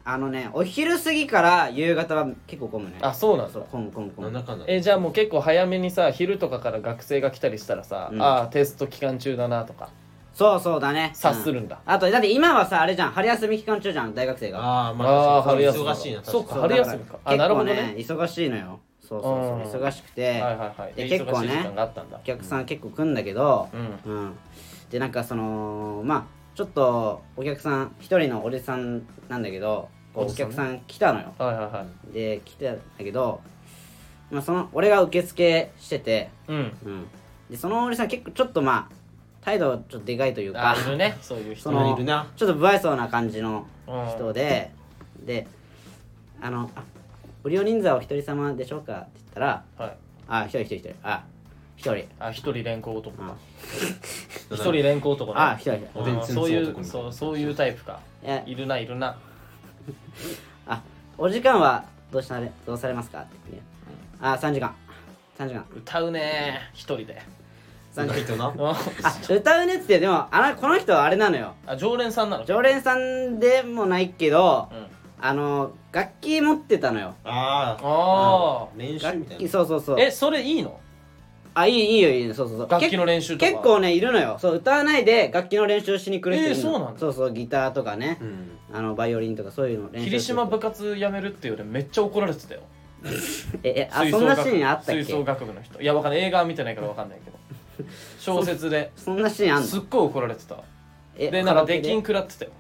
[0.05, 2.97] あのねお昼過ぎから夕方は結構混むね。
[3.01, 3.53] あそうなんだ。
[3.53, 4.31] そう混む混む混む。
[4.33, 4.64] なんだかんだ。
[4.68, 8.23] えじゃあもう結構早めにさ昼とかから学生が来たりしたらさ、うん。
[8.23, 9.90] ああテスト期間中だなとか。
[10.35, 11.11] そうそうだね。
[11.14, 11.81] 察するんだ。
[11.87, 11.92] うん。
[11.92, 13.11] あとだって今はさあれじゃん。
[13.11, 14.61] 春休み期間中じゃん大学生が。
[14.61, 17.18] ああまあ春休み忙しいなそうか確春休みか。
[17.25, 17.94] あなるほどね。
[17.97, 19.71] 結構ね忙しいのよそうそううん。
[19.71, 20.94] そう忙しくて、はいはいはい。
[20.94, 21.71] でで結構ね
[22.12, 24.12] お客さん結構来んだけどうん。
[24.12, 24.37] うん、
[24.90, 31.33] でなんかそのまあちょっとお客さん一人のおじさんなんだけどお客さん来たのよ。
[31.38, 32.12] はいはいはい。
[32.12, 33.40] で来てんだけど、
[34.31, 36.57] まあ、その俺が受付してて、うん。
[36.85, 37.07] うん、
[37.49, 38.94] でそのおじさん結構ちょっとまあ
[39.42, 41.16] 態度ちょっとでかいというかあいるね。
[41.23, 41.71] そういう人。
[41.71, 42.27] いるな。
[42.37, 44.09] ちょっと不愛想な感じのうん。
[44.09, 44.73] 人で、
[45.25, 45.47] で
[46.42, 46.83] あのあ
[47.48, 49.96] ご利用人数はお一人様でしょうかって言ったらはい。
[50.28, 50.94] あ一人一人一人。
[51.02, 51.24] あ
[51.78, 52.04] 一人。
[52.20, 53.16] あ一人連行男。
[53.16, 53.37] かあ。
[54.52, 55.40] 一人連行男ね。
[55.40, 55.76] あ一人。
[55.76, 56.84] 一人おでんつんつんそういう男みたいな。
[56.84, 58.00] そうそういうタイプか。
[58.22, 58.42] え。
[58.44, 59.16] いるないるな。
[60.68, 60.82] あ
[61.16, 62.30] お時間はどうし
[62.66, 63.68] どうされますかって言って。
[64.20, 64.74] あ3時間。
[65.38, 65.64] 3時間。
[65.74, 67.22] 歌うね一人で。
[67.94, 68.48] 3時間意外とな？
[68.48, 68.76] う んあ
[69.30, 71.54] 歌うねっつってでもあのこの人はあれなのよ。
[71.66, 72.44] あ常連さんなの？
[72.44, 77.14] 常連さんでもないけどうんあの楽器持ってたのよ。
[77.24, 79.48] あああ練習みたいな。
[79.48, 79.96] そうそうそう。
[79.96, 80.78] あえそれいいの？
[81.54, 82.35] あいいいいよいいよ。
[82.35, 82.68] そうそうそう。
[82.70, 83.50] 楽器の練習とか？
[83.50, 84.38] 結構ねいるのよ。
[84.40, 86.62] そう歌わないで楽器の練習しに来る人いるの。
[86.62, 87.00] えーそうなんだ。
[87.00, 88.18] そうそうギターとかね。
[88.20, 88.50] うん。
[88.72, 92.61] あのバイオリンとかそういうの練習霧島部部活やめるっていうよりめっちゃ怒られてたよ。
[93.64, 95.81] ええあ吹奏楽そんなシーンあったっ吹奏け楽部の人。
[95.81, 96.20] いやわかんない。
[96.20, 97.38] 映画見てないからわかんないけど。
[98.20, 98.92] 小説で。
[98.96, 99.66] そんなシーンあんの？
[99.66, 100.57] すっごい怒られてた。
[101.16, 102.50] えでなんかカラオケ出禁食らってたよ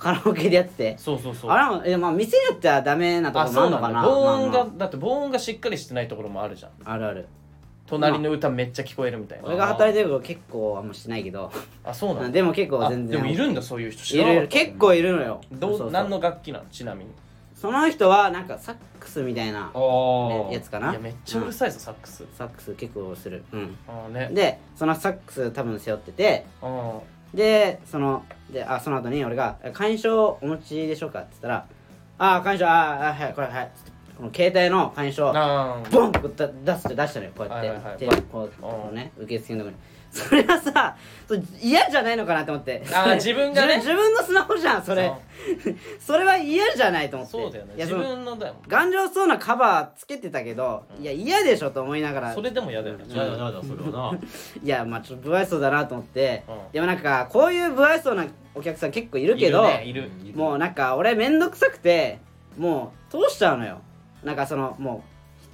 [0.00, 0.98] カラオケでやってて。
[0.98, 1.50] そうそうそう。
[1.50, 4.02] あれもえまあ店によってはダメなとこあろもあるのかな。
[4.02, 6.72] 防音がまあだって防音がしっかりしてないところもあるじゃん。
[6.82, 7.28] まああるある。
[7.86, 9.48] 隣の歌めっちゃ聞こえるみたいな。
[9.48, 11.52] 俺が働いてる頃結構あんましないけど。
[11.84, 12.30] あそうなんだ。
[12.30, 13.18] でも結構あ全然。
[13.18, 14.02] でもいるんだそういう人。
[14.02, 14.22] 知いる。
[14.22, 14.58] いらなかった。
[14.58, 15.40] る結構いるのよ。
[15.52, 16.64] どそう何の楽器なの？
[16.66, 17.10] ちなみに。
[17.54, 20.92] その人はなんかサックスみたいなああやつかな。
[20.92, 22.24] いやめっちゃうるさいぞサックス。
[22.38, 23.44] サックス結構する。
[23.52, 23.76] うん。
[23.86, 24.30] ああね。
[24.32, 26.46] でそのサックス多分背負ってて。
[26.62, 27.00] あ
[27.34, 31.66] でそのであその後に俺が「会員証お持ちでしょうか?」って言ったら
[32.18, 33.70] 「ああ会員証ああはいこれはい」
[34.18, 35.32] この携帯の会員証
[35.90, 38.22] ボンって出して出したのよこうやって、はいはいはい。
[38.30, 39.76] こうこうね受付のとこに
[40.10, 40.96] それはさ
[41.62, 42.82] 嫌じゃないのかなって思って。
[42.92, 43.76] あー自分がね。
[43.76, 45.12] 自 自分のスマホじゃんそれ。
[46.00, 47.32] それは嫌じゃないと思って。
[47.32, 47.74] そうだよね。
[47.76, 48.54] 自分のだよ。
[48.66, 52.34] 頑丈そうなカバーつけてたけど、いや嫌でしょと思いながら。
[52.34, 53.04] それでも嫌だよね。
[53.08, 54.18] やだやだそれはな。
[54.62, 56.72] いやまあちょっと不愛想だなと思って、うん。
[56.72, 60.18] でもなんかこういう不愛想なお客さん結構いるけどいるね。
[60.24, 60.36] いる。
[60.36, 62.18] もうなんか俺めんどくさくて
[62.56, 63.80] もう通しちゃうのよ。
[64.24, 65.04] なんかそのも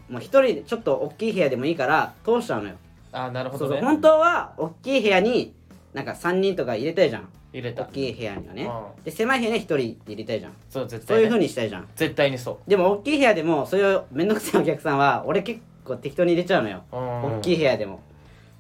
[0.09, 2.77] うもう一人でちょっと大きい部屋でもいいから通しちゃうのよ
[3.16, 3.81] あなるほそうどね。
[3.81, 5.55] そう本当は大きい部屋に
[5.94, 7.29] なんか3人とか入れたいじゃん。
[7.52, 7.85] 大入れた。
[7.87, 8.64] きい部屋にはね。
[8.96, 9.05] うん。
[9.05, 10.52] で狭い部屋に1人入れたいじゃん。
[10.68, 11.88] そう絶そういう風対ねにしたいじゃん。
[11.96, 16.83] 絶対にそでも大きい部屋でもそういうめんどくさいお客さんは俺結構適当に入れちゃうのよ。
[16.92, 17.38] ううん。
[17.38, 18.00] 大きい部屋でも。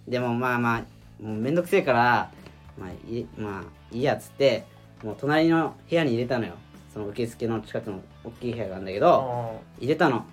[0.08, 2.30] でもまあまあもうめんどくせえから
[2.78, 4.64] まあいいまあいいやっつって
[5.02, 6.54] もう隣の部屋に入れたのよ。
[6.94, 10.24] その受付の近くの大きい部屋があるんだけど入れたの。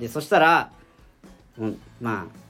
[0.00, 0.72] でそしたら
[1.56, 2.42] もうまあ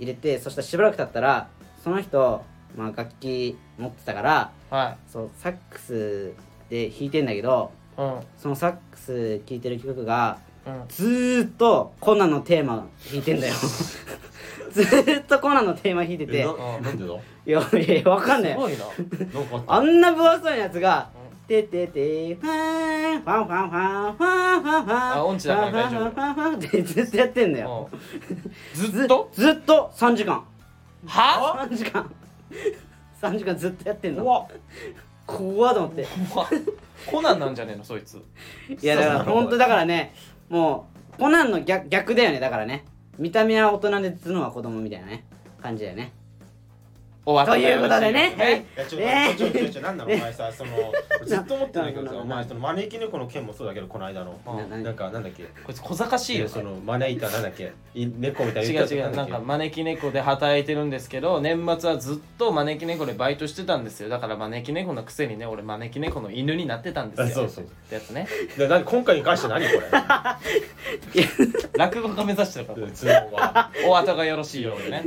[0.00, 1.48] 入れてそしたらしばらく経ったら
[1.84, 2.42] その人、
[2.76, 6.32] まあ、楽器持ってたからはそうサックス
[6.68, 8.20] で弾いてんだけどいうん。
[8.38, 10.84] そのサックス聴いてる曲がうん。
[10.88, 13.54] ずーっとコナンのテーマ弾いてんだよ。
[14.72, 16.40] ずーっとコナンのテーマ弾いてて。
[16.40, 17.14] えななんでだ？
[17.46, 17.60] いや
[17.98, 18.52] いやわかんない。
[18.52, 18.78] すごいな。
[18.78, 19.74] なんかあった。
[19.74, 21.10] あんな分厚そうなやつが
[21.50, 26.00] 「てててファーンファンファンファンファンファンファンあ音痴だから大丈夫。
[26.00, 27.90] ファンファンファンファンって ずっとやってんだよ。
[27.92, 28.86] うん。
[28.92, 29.28] ずっと？
[29.32, 30.44] ずっと3時間。
[31.06, 31.66] は？
[31.68, 32.08] 3時間。
[33.20, 34.22] 3時間ずっとやってんの。
[34.24, 34.46] 怖っ。
[35.26, 36.06] 怖っと思って。
[36.32, 36.48] 怖っ。
[37.06, 38.22] コナンなんじゃねえのそいつ。
[38.80, 40.14] いやだから本当だからね
[40.48, 40.86] も
[41.16, 42.84] うコナンの逆逆だよねだからね。
[43.18, 45.24] 見た目は大人で頭脳は子供みたいなね
[45.60, 46.12] 感じだよね
[47.32, 48.34] 終わったということでね。
[48.38, 48.52] はい。
[48.58, 50.70] いやちょねちょちょちょちょなんなのお前さその
[51.24, 54.38] ずっと思ってんだけど ななさお前その招き猫の件もそうだけどこの間の。
[54.46, 55.44] なななんかなんだっけ？
[55.64, 56.50] こいつ小賢しいよね。
[56.50, 57.72] その招いたなんだっけ？
[57.94, 64.08] い猫みたいな違う違うなんか招き猫で働いてるんですけど年末はずっと招き猫でバイトしてたんですよ。
[64.08, 67.26] だから招き猫のくせにね俺招き猫の犬になってたんですよ。
[67.26, 68.26] あそうそうってやつね。
[68.56, 69.70] で何今回に関して何こ
[71.76, 73.70] 落語家目指してるかられ通報は。
[73.86, 75.04] お後がよろしいようでね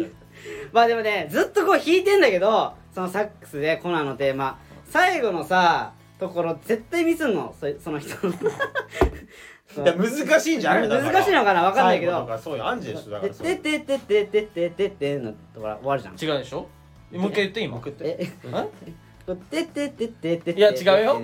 [0.72, 4.60] まあでもねずっとこう弾いてんだけどそのサックスでコナンのテーマ。
[4.86, 7.54] 最後のさところ絶対ミスんの。
[7.60, 8.32] そその人そう
[9.84, 11.64] いや難しいんじゃない難しいのかな？
[11.64, 12.40] わかんないけど。
[12.42, 13.34] そういうアンジでしょだから。
[13.34, 16.68] ててててててててのところ終わるじゃん違うでしょ
[17.12, 18.28] もう一回言っててえ
[19.52, 21.22] てててててていや違うよ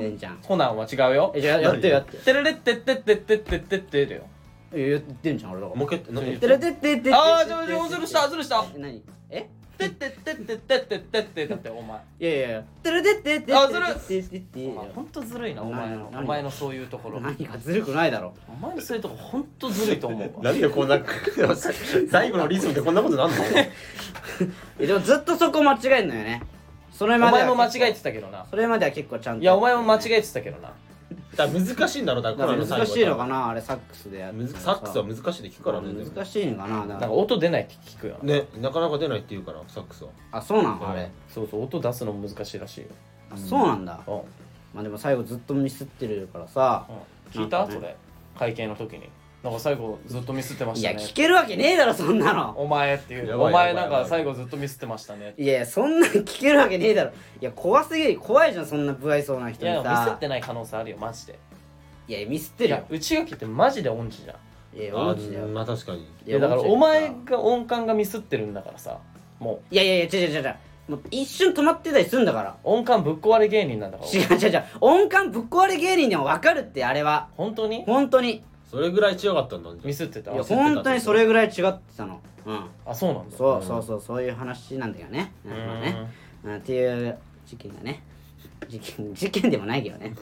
[0.48, 4.22] コナンは違うよえじゃあやってよやっててれれってってってってってってってだよ
[4.74, 5.80] えやってんじゃん俺だから。
[5.80, 8.64] もう一回何てれてってってああじゃあじゃあずるしたずるした。
[8.78, 9.50] 何え？
[9.80, 21.00] てってってってってってってってってお前いやいやいやてれてってってあずるってってほんとずるいなお前のお前のそういうところ何がずるくないだろお前のそういうとこほんとずるいと思うなんでこんな
[22.12, 23.36] 最後のリズムでこんなことなんの
[24.80, 26.44] えでもずっとそこ間違えんのよね
[26.92, 30.74] それまでお前も間違えてたけどなそれまでは結構ちゃんといやお前も間違えてたけどな
[31.36, 37.00] だから難しいんだろだかだから難しいのかなあれサックスでやってむずサックスは難しいで聞くからねでも難しいのかなだなんから。
[37.08, 38.18] か音出ないって聞くよ。
[38.24, 40.10] なねなかなか出ないって言うからサックスは。
[40.32, 41.12] あそうなのはいあれ。
[41.34, 42.88] そうそう音出すのも難しいらしいよ。
[43.32, 44.00] あそうなんだ。
[44.08, 44.13] うん。
[44.74, 46.88] まあでも最後ずっとミスってるからさ。
[47.32, 47.60] 聞いた？
[47.60, 47.80] なんかね。
[47.80, 47.96] それ。
[48.38, 49.10] 会見の時に
[49.43, 51.08] なんか最後ずっとミスってまいやしたね。
[51.08, 52.54] 聞けるわけねえだろそんなの。
[52.58, 53.28] お前っていう。
[53.28, 54.04] いお前なんやばいやばい。
[54.04, 55.34] か最後ずっとミスってましたね。
[55.38, 57.12] いやいやそんなん聞けるわけねえだろ。
[57.41, 58.19] いや怖すぎる。
[58.19, 61.39] 怖いじゃんそんな不愛想ない人にやミスっさてない可能性あるよマジで。
[62.10, 62.78] いやミスっているよ。
[62.80, 64.78] や内垣ってマジで音痴じゃん。
[64.78, 65.47] いやあ音痴だよ。
[65.47, 65.99] まあ確かに。
[65.99, 68.97] いやだから音痴お前が音感がミスってるんだからさ
[69.39, 70.56] もいやいやいや違う違う違う
[70.89, 72.49] もう一瞬止まってたりするんだから。
[72.49, 74.12] う音感ぶっ壊れ芸人なんだから。
[74.12, 74.63] 違う違う違う。
[74.82, 77.30] 音感ぶっ壊れ芸人でも分かるってあれは。
[77.38, 77.86] 本当に？
[77.86, 79.70] 本当にそれぐらい違かったんだ。
[79.84, 80.32] ミスってた？
[80.34, 82.22] いや本当にそれぐらい違ってたの。
[82.46, 82.66] うん。
[82.86, 83.38] あそうなんだ。
[83.38, 85.32] そうそうそうそういう話なんだよね。
[85.46, 86.08] うまあね。
[86.44, 88.04] うんっていう事件がね。
[88.68, 90.14] 事件 事件でもないけどね。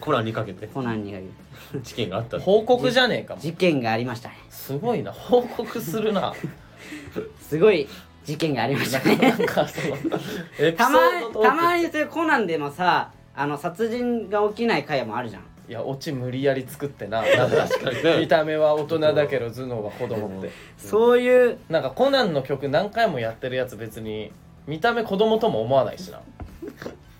[0.00, 0.66] コナンにかけて。
[0.66, 1.26] コナンに限
[1.72, 2.40] る事件があった。
[2.40, 3.40] 報告じゃねえかも。
[3.40, 4.36] 事件がありましたね。
[4.50, 5.12] すごいな。
[5.12, 6.32] 報告するな。
[7.40, 7.86] すごい
[8.24, 9.96] 事件がありましたなねんかその
[10.58, 17.22] エピソたまードトークたまにそういうコナンでもさあの殺人が起きない回もあるじゃんいやオチ無理やり作ってな。
[17.22, 18.18] なんか確かにね。
[18.20, 20.50] 見た目は大人だけど頭脳は子供って。
[20.76, 21.58] そういう。
[21.68, 24.32] なんかコナンの曲何回もやってるやつ別に
[24.66, 26.20] 見た目子供とも思わないしな。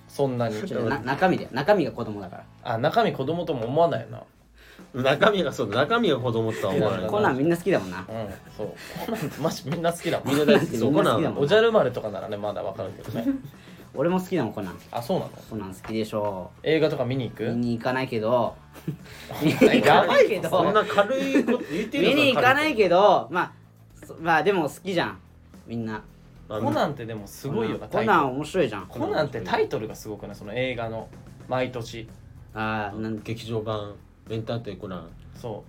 [0.08, 0.56] そんなに。
[0.62, 2.44] ちょっとな中身で中身が子供だから。
[2.64, 4.22] あ中身子供とも思わないよな。
[4.94, 7.02] 中身がそうだ中身が子供とは思わない。
[7.02, 7.98] うんコナンみんな好きだもんな。
[8.00, 8.04] うん
[8.56, 8.66] そう。
[9.06, 10.28] コナンマジみんな好きだもん。
[10.28, 13.26] みんな大好きそうみコナンんな好きだもんおじゃる丸とかならねまだわかるけどね
[13.94, 14.78] 俺も好きだもんコナン。
[14.90, 15.30] あそうなの？
[15.50, 16.50] コナン好きでしょ。
[16.62, 17.44] 映画とか見に行く？
[17.54, 18.56] 見に行かないけど。
[19.42, 20.48] 見に行かないけど。
[20.48, 23.28] そんな軽いこと言ってる見に行かないけど。
[23.30, 23.52] まあ
[24.06, 25.18] そまあでも好きじゃん。
[25.66, 26.02] みんな。
[26.48, 28.86] どコナンってでもすごいよなコナン面白いじゃん。
[28.86, 30.36] コナンってタイトルがすごくない？
[30.36, 31.08] その映画の
[31.48, 32.08] 毎年。
[32.54, 33.94] ああなん劇場版
[34.30, 35.08] エンターテイコナン。
[35.34, 35.64] そ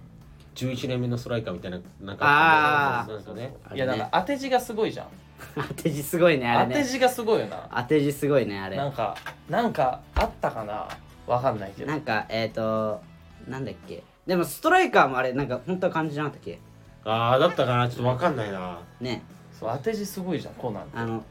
[0.55, 3.13] 11年目のストライカーみたいななんかあー。
[3.13, 3.53] なんかね。
[3.71, 5.07] ういやなんか当て字がすごいじゃん
[5.55, 6.75] 当て字すごいねあれね。
[6.75, 7.69] 当て字がすごいよな。
[7.75, 8.77] 当て字すごいねあれ。
[8.77, 9.15] なんか
[9.49, 10.87] なんかあったかな？
[11.27, 11.91] わかんないけど。
[11.91, 13.01] なんかえっ、ー、と
[13.47, 14.03] なんだっけ？
[14.25, 16.59] でもストライカーもあれなんか本当は感じじゃなかったっけ？
[17.05, 17.89] ああだったかな？
[17.89, 18.79] ちょっとわかんないな。
[19.01, 19.23] ね。
[19.59, 21.23] そう当て字すごいじゃんコナンあの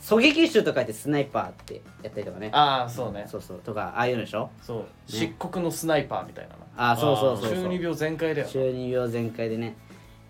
[0.00, 2.50] 狙撃手とか言ってスナイパーってやったりとかね。
[2.52, 3.24] ああそうね。
[3.28, 4.50] そうそうとかああいうのでしょ？
[4.60, 4.84] そう。
[5.06, 7.62] 漆黒のスナイパーみたいなああそうそうそうそう。
[7.62, 8.52] 中二病全開だよな。
[8.52, 9.76] 中二病全開でね。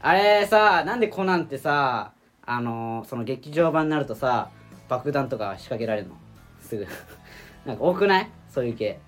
[0.02, 2.12] あれさなんでコナンってさ
[2.44, 4.50] あのーその劇場版になるとさ
[4.88, 6.14] 爆弾とか仕掛けられるの？
[6.60, 6.86] すぐ。
[7.64, 8.28] なんか多くない？
[8.50, 8.98] そういう系。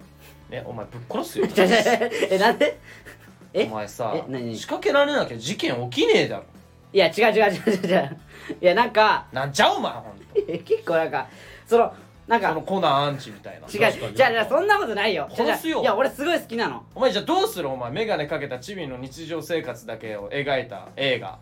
[0.51, 1.47] えお前ぶっ殺すよ。
[2.31, 2.79] えなんで？
[3.53, 3.64] え？
[3.70, 6.44] お前さ仕掛けられなきゃ事件起きねえだろ。
[6.92, 8.16] いや違う違う違う違う違う。
[8.61, 10.11] いやなんかなんちゃうお前ほんと。
[10.49, 11.27] え結構なんか
[11.66, 11.92] その
[12.29, 13.66] なんかそのコナンアンチみたいな。
[13.66, 13.92] 違う。
[13.92, 14.14] 確かに。
[14.16, 15.29] じゃあそんなことないよ。
[15.35, 15.83] 殺すよ。
[15.83, 16.85] いや俺すごい好きなの。
[16.94, 17.68] お前じゃあどうする？
[17.68, 21.38] お前眼鏡かけたチビの日常生活だけを描いた映画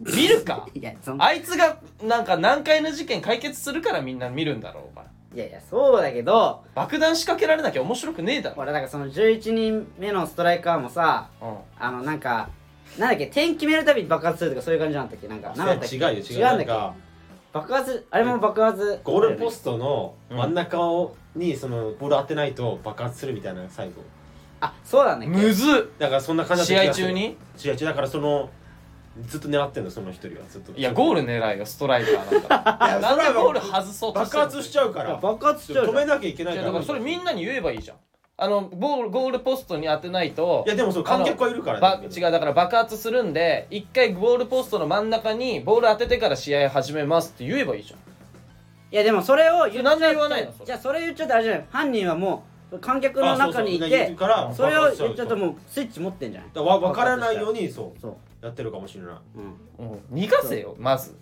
[0.00, 0.68] 見るか？
[0.74, 5.04] いやそんあいつがなんか難解な事件解決するからみんな見るんだろうお前。
[5.34, 6.62] いやいやそうだけど。
[6.74, 8.56] 爆弾仕掛けられなきゃ面白くねえだろ。
[8.56, 11.56] ほらなんかその11人目のストライカーもさうん。
[11.78, 12.48] あのなんか
[12.98, 13.26] なんだっけ？
[13.26, 15.96] 点決めるたびに爆発するとかそういう感じなんだっけなんかなんだったっけ？
[15.96, 16.64] 違うよ違う違うんだっけ？
[16.64, 16.94] なんか
[17.52, 19.00] 爆発あれも爆発。
[19.04, 20.36] ゴールポストのうん。
[20.38, 24.02] 真ん中をにそのボール当てないと爆発するみたいな最後。
[24.60, 25.36] あそうなんだっけ？
[25.36, 25.98] むずっ。
[25.98, 27.06] だからそんな感じ試だった気がする。
[27.06, 27.36] 合中に？
[27.56, 28.50] 試合中だからその
[29.26, 30.72] ずっと狙ってんのその一人はずっと。
[30.72, 35.16] いやゴール狙いよストライカーなんだ いやなんでそれはゴール外そうとして爆発しちゃうから。
[35.16, 36.66] 爆発しちゃう止めなきゃいけないから。
[36.66, 37.96] いやだからそれみんなに言えばいいじゃん。
[38.40, 47.98] あのボールゴールポストに当てないといやでもそう観客はいるからば違うだから爆発するんで一回ゴールポストの真ん中にボール当ててから試合始めますって言えばいいじゃん
[48.90, 55.54] いやでもそれを言っちゃなんで言わないのそれじゃあそれ言っちゃったらあれじゃない犯人はもう観客の中にいてからそれを言っちゃうともう。
[55.68, 58.00] スイッチ持ってんじゃないだからわ分からないようにそう。
[58.00, 58.16] そう。
[58.44, 59.14] やってるかもしれない。
[59.80, 59.92] うん。
[59.92, 61.16] うん逃がせよまず。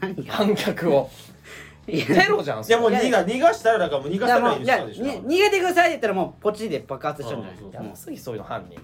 [0.00, 0.34] 何が？
[0.34, 1.10] 観客を。
[1.88, 2.06] いや。
[2.06, 7.72] テロじゃんいやもう逃が逃がしたらだからもう逃がさないようにいやしたでしょに逃げてくださいって言ったらもうポチで爆発しちゃうんじゃない？
[7.74, 8.78] やもうすぐそういうの犯人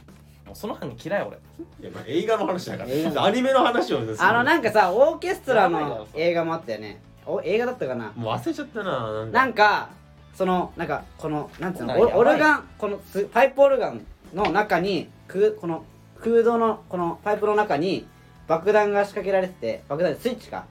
[0.47, 1.37] もうその犯人嫌い俺。
[1.37, 3.25] いやまあ映画の話だから。
[3.25, 7.01] アニメの話をするあのなんかさオーケストラの映画もあったよね。
[7.27, 8.13] お映画だったかな？
[8.17, 9.91] もう忘れちゃったななんか
[10.35, 15.85] そのなんかこのなんつうのオオルガンこのスパイプオルガンの中に空この
[16.21, 18.07] 空洞のこのパイプの中に
[18.49, 20.65] 爆弾が仕掛けられてて爆弾スイッチか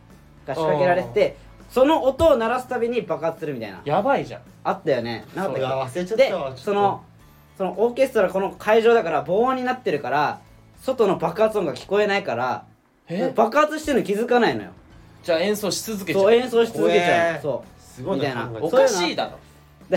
[0.48, 1.38] が仕掛けられてて
[1.70, 3.82] その音を鳴らすたびに爆発するみたいな。
[3.86, 4.42] やばいじゃん。
[4.64, 5.26] あったよね。
[5.36, 5.62] なかったっけ？
[5.62, 7.04] うわ忘れちゃったでその
[7.58, 10.42] そのオーケストラこの会場だから防音になってるから
[10.82, 12.66] 外の爆発音が聞こえないから
[13.08, 13.32] え？
[13.36, 14.72] 爆発してるの気づかないのよ。
[15.24, 17.42] じゃあ演奏し続けちゃそうう演奏し続けちゃう。
[17.42, 17.82] そう。
[17.82, 18.52] すごいみたいな。
[18.60, 19.38] おかしいだろ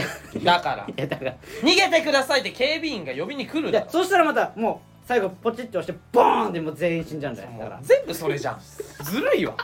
[0.42, 0.87] だから。
[0.88, 1.37] いやだから。
[1.62, 3.87] 逃げてくださいって警備員が呼びに来るだろ。
[3.87, 7.48] でそうしたらまたもう最後ポチッと押してボーンってもう全員死んじゃうんだよ。
[7.59, 7.80] だから。
[7.83, 8.61] 全部それじゃん。
[9.04, 9.54] ずるいわ。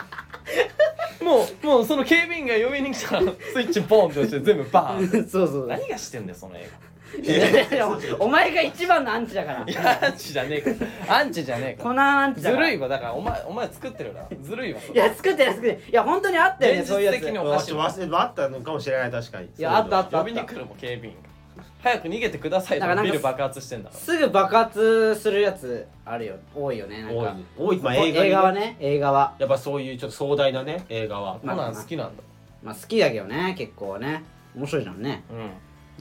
[1.22, 5.26] もうもうその警備員が呼びに来たらスイッチポンって押して全部バーン。
[5.28, 5.66] そうそう。
[5.66, 6.89] 何がしてんだよその映いやいやいや
[8.18, 9.64] お前が一番のアンチだから。
[9.66, 10.74] 画いやアンチじゃねえ
[11.06, 12.64] かアンチじゃねえかコナンアンチだから。
[12.66, 12.88] ずるいわ。
[12.88, 14.28] だからお前お前作ってるから。
[14.40, 14.80] ずるいわ。
[14.80, 15.90] そいれや作ってない作ってない。
[15.90, 17.20] いや本当にあったよね現実そういうやつ。
[17.20, 19.46] 的にあちょっと忘れあったのかもしれない確かに。
[19.46, 21.14] いやあったあった呼びに来るもん警備員。
[21.22, 22.78] が早く逃げてください。
[22.78, 23.96] とだからなんかビル爆発してんだろ。
[23.96, 26.34] すぐ爆発するやつあるよ。
[26.54, 27.14] 多いよねなんか。
[27.14, 27.24] 多い。
[27.24, 27.76] ね多い。
[27.78, 29.34] まあこ映画に映画はね映画は。
[29.38, 31.38] やっぱそういうちょっと壮大なね映画は。
[31.42, 32.22] まあコナン好きなんだ。
[32.62, 34.22] まあ好きだけどね結構ね。
[34.54, 35.24] 面白いじゃんね。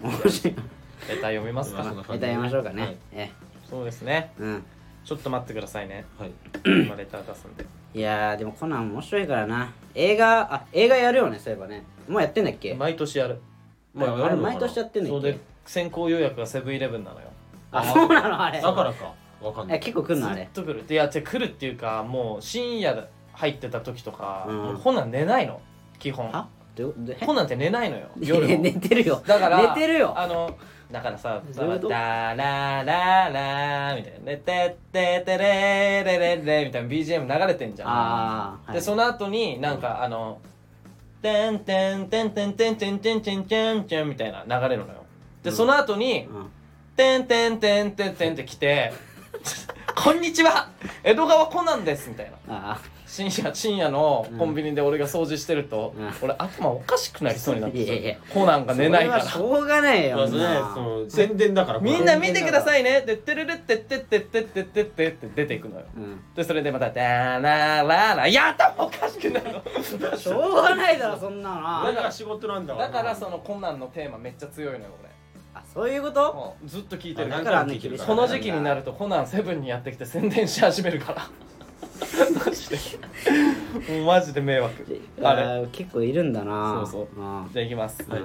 [0.02, 0.10] うん。
[0.10, 0.56] 面白い
[1.08, 1.84] レター読みますか。
[2.10, 2.98] ネタやりましょうかね、はい。
[3.14, 3.32] え
[3.70, 4.34] そうですね。
[4.40, 4.64] うん。
[5.06, 6.06] ちょっと待ってくださいね。
[6.18, 6.32] はい。
[6.66, 7.66] 今レター出すんで。
[7.94, 9.72] いやーでもコナン面白いからな。
[9.96, 11.86] 映画あ映画やるよねそういえばね。
[12.08, 12.74] もうやってんだっけ？
[12.74, 13.40] 毎年やる。
[13.94, 15.22] まああれ毎年やってんだっけ？
[15.22, 17.28] そうで先行予約がセブンイレブンなのよ。
[17.72, 18.62] あそうなのあれ。
[18.62, 19.14] だからか。
[19.42, 19.78] わかんない。
[19.78, 20.50] え結構来るのあれ？
[20.54, 20.84] ずっと来る。
[20.88, 24.58] いや違う来るっていうかもう深夜入ってた時とか、うん。
[24.58, 25.62] もうコナン寝ないの。
[25.98, 26.32] 基本。
[26.32, 26.48] は？
[27.26, 28.48] コナンって寝ないのよ夜も。
[28.64, 29.22] 寝てるよ。
[29.26, 30.14] だから寝てるよ。
[30.16, 30.56] あの
[30.92, 31.90] だからさ「どういうこと？
[31.90, 37.90] ダラララ」みたいな「寝てっててれれれれ」みたいな BGM 流れてんじゃん。
[37.90, 40.40] ああ、はい、でその後になんかあの
[41.22, 45.06] 「てんてんてんてんてんてんてんてんてんてん」みたいな流れるのよ
[45.44, 46.52] でうんその後にうん
[46.98, 48.92] 「てんてんてんてんてん」って来て
[49.96, 50.70] 「こんにちは
[51.04, 56.12] 江戸川コナンです」みたいなあ深夜深夜のコンビニで俺が掃除してると、うん。
[56.22, 59.24] 俺頭おかしくなりそうになっていやいやコナンがあ寝ないから。
[59.24, 60.72] それはしょうがないよまあそれねな。
[60.76, 63.02] その宣伝だからみんな見てくださいね。
[63.02, 74.86] でってるるってってってってってってってって出ていくのようんでそれでまた「ダラララ」いや頭おかしくなるのしょうがないだろそんなのなだから仕事なんだわだからそのコナンのテーマめっちゃ強いのよ
[75.54, 81.28] あそういうこと俺もうずっと聞いてるあだからあんな厳しいこの時期になるとコナンセブンにやってきて宣伝し始めるから
[82.46, 82.78] マジで。
[83.98, 85.02] もうマジで迷惑。
[85.24, 85.68] あれ。
[85.72, 86.84] 結構いるんだな。
[86.86, 87.22] そうそう。
[87.22, 87.50] うん。
[87.54, 88.22] じゃあいきます、はい。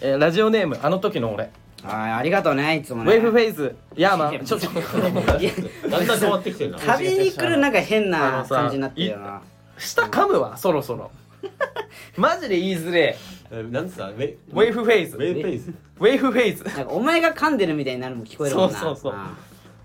[0.00, 1.50] えーラジオネームあの時の俺。
[1.84, 4.44] あーありがとうねいつもウねェーブフェイズヤーマン。
[4.44, 5.52] ちょっといや
[5.88, 9.40] だんだん変わってきてるな旅に来るなんか変あな感じになってるよな。
[9.78, 11.10] 下噛むわそろそろ。
[12.16, 13.16] マジで言いづれ
[13.52, 13.62] え。
[13.70, 14.08] なんつった？
[14.08, 15.16] ウェウェーブフェイズ。
[15.16, 15.72] ウェイフェイズ。
[16.00, 16.64] ウェーブフェイズ。
[16.64, 18.78] なんかお前が噛んでるみたいになるのも聞こえるもんな。
[18.78, 19.12] そうそうそう。
[19.14, 19.36] あ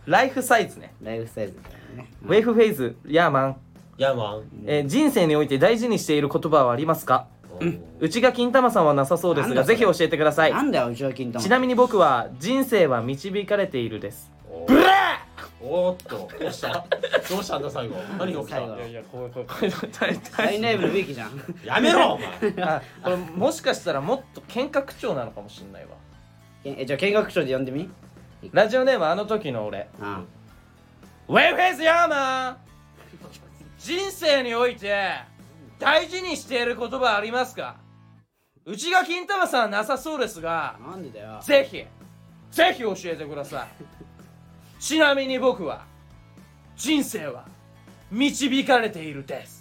[0.07, 0.93] ライフサイズね。
[1.03, 3.55] ーライフスタイルみたいなねウェーブフェイズヤーマン、
[3.97, 7.27] ヤーマンえー人生において大事にしている言葉はありますか？
[7.99, 9.75] 内が金玉さんはなさそうですなんだそれ。
[9.75, 10.51] がぜひ教えてください。
[10.51, 11.43] なんだよ内脇金玉。
[11.43, 14.31] ちなみに僕は人生は導かれているです。
[14.49, 14.67] おー。
[14.67, 15.23] ブラ
[15.61, 16.85] おーっとどうした？
[17.29, 17.95] どうしたんだ最後？
[18.17, 18.55] 何が起きた？
[18.57, 18.75] 最後。
[18.75, 21.31] いやいやこうこうこう大大内部のビーキじゃん。
[21.63, 22.53] やめろお前。
[22.65, 25.91] あこれもしかしたらもっと喧嘩口調なのかもしれないわ。
[26.65, 27.89] えじゃあ見学長で呼んでみ。
[28.51, 29.87] ラジオネームあの時の俺。
[30.01, 30.21] あ
[31.29, 32.57] ウェイフェイスヤーマン。
[33.77, 35.15] 人生において
[35.79, 37.75] 大事にしている言葉ありますか？
[38.65, 41.39] うちが金玉さんはなさそうですがあなんでだよ。
[41.41, 41.83] ぜひ
[42.51, 44.81] ぜひ教えてください。
[44.81, 45.85] ちなみに僕は
[46.75, 47.45] 人生は
[48.09, 49.52] 導かれているです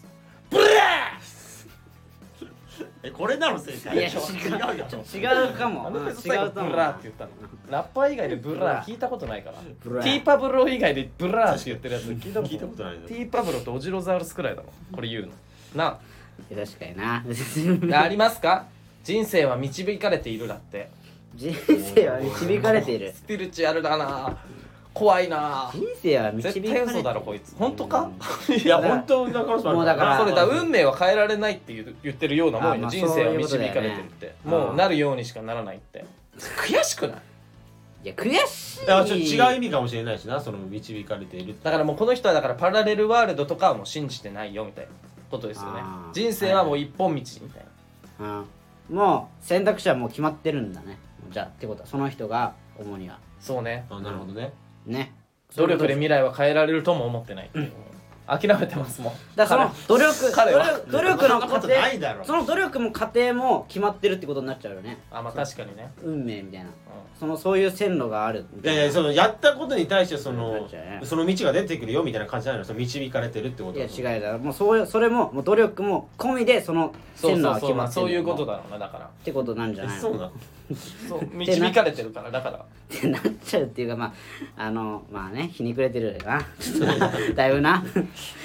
[3.05, 3.97] えこれなの正解？
[3.97, 4.87] いや違う違うよ。
[5.49, 5.87] 違うかも。
[5.88, 7.31] あのうんフェス最後違うと思うブラーって言ったの？
[7.71, 8.87] ラッパー以外でブラー。
[8.87, 9.57] 聞いたことないから。
[10.03, 12.05] T-Pablow 以外でブラーって言ってるやつ。
[12.05, 15.33] 聞いたこと聞いたことないね T-Pablow と OZROSAURUS くらいだろこれ言うの。
[15.75, 15.99] な
[16.51, 17.99] いや確かにな。
[17.99, 18.67] あ ありますか？
[19.03, 20.88] 人生は導かれているだって。
[21.35, 21.53] 人
[21.95, 23.12] 生は導かれている。
[23.12, 24.37] スピリチュアルだな
[24.94, 25.70] 怖いな。
[25.72, 27.55] 人生は導かれて絶対嘘だろこいつ。
[27.57, 28.11] 本当か？
[28.48, 30.18] いや本当に中野さんもうだから。
[30.18, 33.88] それだ運命は変えられないって言う言ってるようなもんよ、あまあ人生は導かそういうことだよね。
[33.88, 36.05] れてるってあもうなるようにしかならないって。
[36.37, 37.18] 悔しくない？
[38.05, 38.85] いや悔しい。
[38.85, 44.90] いやちょっと違う意味かもしれないしなその導かれているだからもうこの人はだからパラレルワールドとかはもう信じてないよみたいな
[45.31, 45.81] ことですよね。
[45.83, 46.12] あー。
[46.12, 47.64] 人生はもう一本道みたい
[48.21, 48.40] な。
[48.40, 48.46] うん。
[48.96, 50.98] もう選択肢はもう決まってるんだね。
[51.31, 53.19] じゃあってことはその人が主には。
[53.40, 53.87] そうね。
[53.88, 54.52] あなるほどね
[54.87, 55.14] ね。
[55.56, 57.46] 努力で未来は変えられるとも思ってない。
[57.46, 57.72] っていう
[58.26, 59.12] 諦めてますもん。
[59.35, 60.64] だからその努力彼は。
[60.64, 62.24] 努力努力の過そんなことないだ程ろ。
[62.24, 64.98] その努力も過程も決まってるってことになっちゃうよね。
[65.10, 66.68] あまあ確かにね、運命みたいな。
[66.68, 66.72] う
[67.18, 68.78] そのそういう線路があるみいたいな。
[68.80, 71.00] やいやそのやったことに対してそなのね。
[71.02, 72.64] その道が出てくるよみたいな感じなの。
[72.64, 80.33] その導かれてるってこといや違うだからもうそういうそれももう努力も込みでそのそう線路そうそうまあが決まってるそういうことだろうなだからってことなんじゃないそうなの
[81.08, 82.64] そう導かれてるからだから
[82.97, 84.15] ってなっちゃうっていうかま
[84.57, 86.40] ああのまあねひねくれてるよな。
[87.35, 87.83] だいぶな。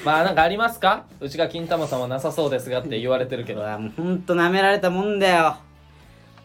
[0.05, 1.05] まあなんかありますか？
[1.19, 3.61] うちが金玉さんはなさそうですがって言われてるけど。
[3.61, 5.57] もうほんと舐められたもんだよ。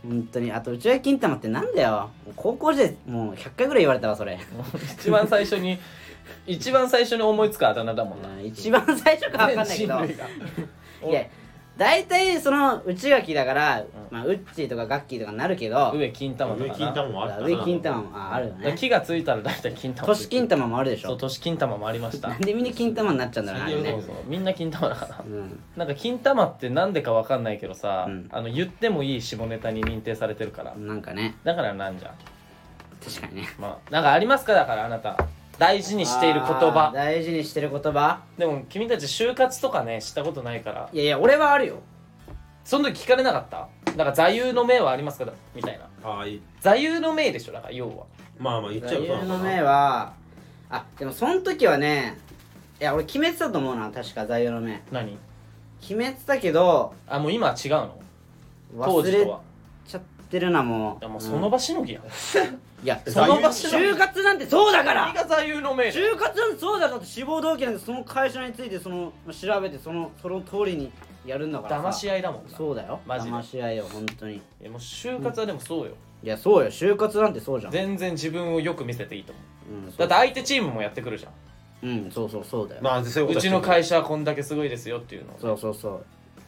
[0.03, 0.51] 本当に。
[0.51, 2.11] あと内訳金玉ってなんだよ。
[2.35, 4.39] 高校時代もう100回ぐらい言われたわそれ。
[4.99, 5.79] 一番最初に
[6.47, 8.29] 一番最初に思いつくあだ名だもんな。
[8.29, 9.95] うん一番最初か分かんないけど。
[11.09, 11.25] いや
[11.83, 17.47] 大体その内垣だから、まあ、ウッチーとかガッキーとかになるけど上金玉と上金かな玉もあったな。
[17.49, 18.75] 上金玉もああるよね。
[18.79, 20.07] 木がついたら大体金玉。
[20.07, 21.09] 年金玉もあるでしょ。
[21.09, 22.29] そう年金玉もありました。
[22.31, 24.03] なんでみんな金玉になっちゃうんだろうねあれそうね。
[24.07, 24.95] そうみんな金玉だ。
[24.95, 25.61] からうん。
[25.77, 28.29] なんか金玉ってなんでかわかんないけどさ、うん。
[28.31, 30.75] あの言ってもいい下ネタに認定されてるから。
[30.77, 31.35] なんかね。
[31.43, 32.11] だからなんじゃ。
[32.11, 32.13] ん
[33.05, 33.49] 確かにね。
[33.59, 34.55] まあなんかありますか？
[34.55, 35.17] だからあなた
[35.63, 38.21] 大事にしている言あー葉大事にしてる言葉。
[38.37, 40.91] でも君たち就活とかねしたことないから。
[40.93, 41.77] いやいや俺はあるよ。
[42.65, 43.69] その時聞かれなかった？
[43.93, 45.33] だから座右の銘はありますか？
[45.55, 45.87] みたいな。
[46.03, 46.43] ああいい。
[46.61, 47.53] 座右の銘でしょ？
[47.53, 48.07] だから要は。
[48.41, 50.15] まあまあ言っち座ゃう右の銘は
[50.69, 52.19] あでもその時はね
[52.81, 54.83] いや俺決めてたと思うな確か座右の銘。
[54.91, 55.17] 何？
[55.81, 58.01] 決めてたけどあもう今は違うの？
[58.75, 59.41] 当忘れ時とは。
[59.87, 60.99] ちゃってるなもう。
[60.99, 62.01] いやもうその場しのぎや。
[62.01, 62.03] ん、
[62.83, 65.07] いやその場しのぎ就活なんてそうだから。
[65.07, 70.91] 何が座右の銘就活なんてそうだからって志望動機なんてその会社についてその調べてそのその通りに
[71.25, 71.89] やるんだからさ。
[71.89, 72.57] 騙し合いだもんな。
[72.57, 73.01] そうだよ。
[73.07, 73.33] マジで。
[73.33, 74.37] 騙し合いよ本当に。
[74.37, 76.71] いやもう就活はでもそうよ、いやそうよ。
[76.71, 77.73] 就活なんてそうじゃん。
[77.73, 79.45] 全然自分をよく見せていいと思う。
[79.87, 81.33] うんだって相手チームもやってくるじゃん。
[81.85, 86.05] うんそうそうそうだよ、まあそういうことうちの会社はこんだけすごいですよっていうのをそうそうそう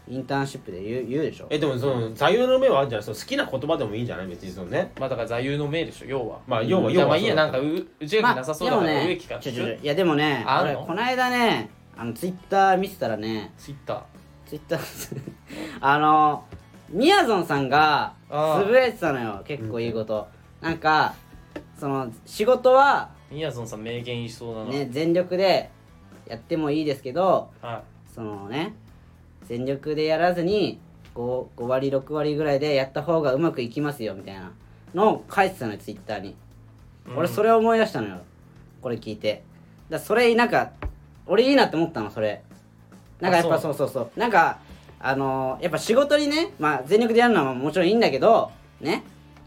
[0.07, 1.47] インターンシップで言う言うでしょ？
[1.51, 3.05] えでもその座右の銘はあるんじゃない？
[3.05, 4.27] その好きな言葉でもいいんじゃない？
[4.27, 4.93] 別にそのね。
[4.99, 6.39] まあだから座右の銘でしょ要は。
[6.47, 9.35] まあ要はじゃあまあ要はいいやなんかう内垣なさそうだからまあでも植木か。
[9.35, 10.79] らちょちょちょいやでもねあんの？
[10.79, 14.03] 俺この間ねあのツイッター見てたらねツイッター。
[14.47, 14.81] ツイッター
[15.81, 16.45] あの
[16.91, 20.29] みやぞんさんがあーつぶやいてたのよ結構いいこと、
[20.61, 21.15] なんか
[21.81, 25.71] その仕事はみやぞんさん名言言いそうだな、ね全力で
[26.27, 27.83] やってもいいですけどは
[28.15, 28.75] そのね
[29.47, 30.79] 全力でやらずに
[31.15, 34.53] 5, 5割6割ぐらいでやった方がうまくいきますよみたいな
[34.95, 36.35] のを書いてたのよツイッターに、い
[37.17, 38.23] 俺それを思い出したのよ。
[38.81, 39.43] これ聞いて。
[39.91, 40.73] だそれなんか
[41.27, 42.43] 俺いいなって思ったのそれ。
[43.21, 44.19] なんかやっぱあそうそうそう。
[44.19, 44.59] なんか
[45.01, 49.03] あのーやっぱ仕事にねまあ全力でやるのはもちろんいいんだけどね。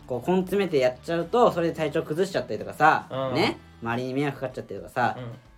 [0.06, 3.36] こう根詰めてやっちゃうとそれで体調崩しちゃったりとかさ、うん。
[3.36, 3.58] ね。
[3.82, 5.18] 周りに迷惑かかっちゃったりとかさ、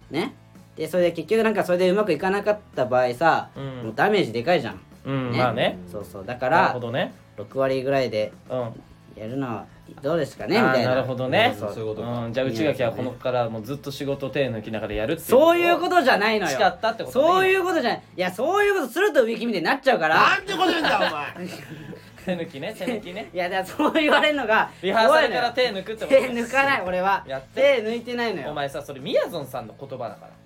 [0.10, 0.34] うね
[0.80, 3.64] でそれで結局なんかそれでうまくいかなかった場合さ、うん。
[3.88, 5.78] もうダメージでかいじゃん、ん、うんまあね。
[5.92, 6.26] そうそう。
[6.26, 7.14] だかなるらほどね。
[7.38, 8.72] 6割ぐらいでうん。
[9.20, 9.66] やるのは
[10.02, 10.92] どうですかねみたいな。
[10.92, 11.54] なるほどね。
[11.60, 12.26] そうそういうことか。
[12.26, 16.58] うん、じゃあ内垣はこのからもうずっと仕事手抜きながらやるっていうそういうことじゃないのよ。
[16.58, 17.28] 誓ったってことね。
[17.28, 18.04] そういうことじゃない。
[18.16, 20.16] いやそういうことすると植木みたいになっちゃうから。
[20.16, 21.00] なんてこと言うんだお
[21.44, 21.50] 前。
[22.38, 23.30] 手抜きね手抜きね。
[23.34, 26.82] いやだからそう言われるのがリハーサルから手抜くってこと手抜かない。
[26.86, 27.26] 俺は。
[27.28, 28.52] やって手抜いてないのよ。
[28.52, 30.39] お前さそれみやぞんさんの言葉だから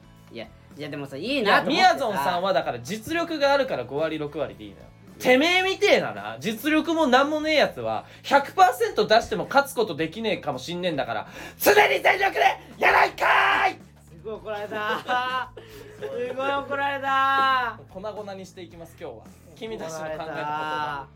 [0.78, 4.84] いやでもさいいいなと思ってやみやぞんさんはだから実力があるから5割6割でいいのよ。
[5.20, 6.38] てめえみてえなな。
[6.40, 11.28] 実力もなんもねえやつは100%出しても勝つことできねえかもしんねえんだから
[11.60, 12.40] 常に全力で
[12.78, 13.78] やないかーい！
[14.20, 15.52] すごい怒られた。
[16.00, 17.80] すごい怒られた。
[17.90, 19.22] 粉々にしていきます今日は。
[19.56, 21.08] 君たちの考えた怒られことが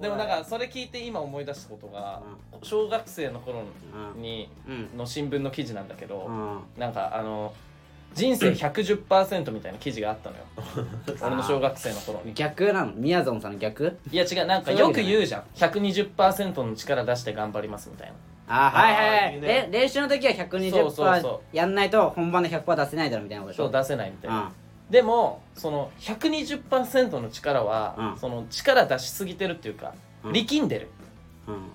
[0.00, 2.22] でもなんかそれ聞いて今思い出したことが
[2.62, 3.62] 小学生の頃
[4.16, 4.96] にうん。
[4.98, 6.80] の新聞の記事なんだけどうん。
[6.80, 7.52] なんかあの
[8.14, 10.42] 人生110%みたいな記事があったのよ。
[11.22, 12.34] 俺の小学生の頃に。
[12.34, 12.92] 逆なの？
[12.94, 13.98] みやぞんさんの逆？
[14.10, 15.42] いや違うなんかよく言うじゃん。
[15.54, 18.14] 120%の力出して頑張りますみたいな。
[18.48, 19.34] あはいはいはい。
[19.34, 19.68] いいね。
[19.68, 21.40] え練習の時はそうそうそ120%う。
[21.52, 23.52] やんないと本番で100%出せないだろみたいなこと？
[23.52, 24.40] でしょそう出せないみたいな。
[24.40, 24.48] うん。
[24.90, 28.18] でもその120%の力は、うん。
[28.18, 29.92] その力出しすぎてるっていうか、
[30.24, 30.32] うん。
[30.32, 30.88] 力んでる。
[31.46, 31.70] うん。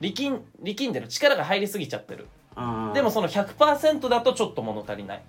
[0.00, 1.08] 力ん力んでる。
[1.08, 5.22] 力が入りすぎちゃってる、うんでもその100%だとちょっと物足りない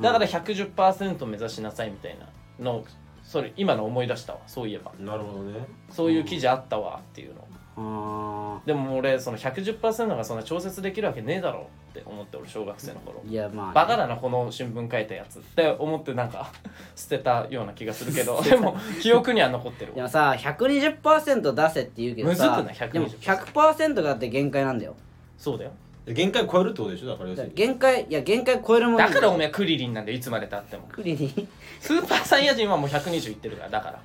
[0.00, 2.28] だから110%目指しなさいみたいな。
[2.60, 2.84] のを
[3.22, 4.40] それ今の思い出したわ。
[4.46, 4.92] そういえば。
[4.98, 5.66] なるほどね。
[5.90, 7.46] そういう記事あったわっていうの。
[7.80, 11.68] あでも俺その110%がそんな調節できるわけねえだろ。
[11.90, 13.20] って思って俺小学生の頃。
[13.26, 13.72] ーいやまあね。
[13.74, 16.50] バカだなこの新聞書いたやつって思ってなんか
[16.96, 18.40] 捨てたような気がするけど。
[18.42, 19.96] でも記憶には残ってるわ。
[19.96, 22.50] でもさ120%出せって言うけどさ。
[22.50, 24.96] むずくない？120%でも100%がだって限界なんだよ。
[25.36, 25.70] そうだよ
[26.14, 27.54] 限界超えるってことでしょだから要するに。
[27.54, 30.88] 限界いや限界超えるもんだからおめえクリリンなんでいつまでたっても。
[30.90, 31.48] クリに
[31.80, 34.00] スーパーサイヤ人はもう120いってるからだから。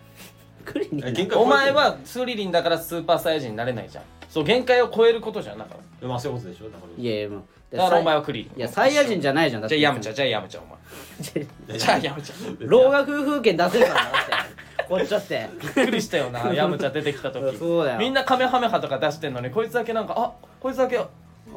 [0.65, 4.03] クリにえ限界お前はスリリンだからスーパーサイヤ人になれないじゃん。
[4.29, 7.43] そう限界を超えることじゃんだからまあそういうことでしょだからいやいやもう
[7.75, 8.57] だからお前はクリリン。
[8.57, 9.61] いやサイヤ人じゃないじゃん。
[9.61, 11.77] だってじゃあヤムチャじゃあヤムチャお前。
[11.77, 14.83] じゃあヤムチャ老眼夫婦権出せるからなだって。
[14.87, 15.49] こっちだって。
[15.59, 17.55] びっくりしたよなヤムチャ出てきた時。
[17.57, 17.99] そうだよ。
[17.99, 20.99] みんなカメハメハとか出してんのにこいつだけなんかあこいつだけ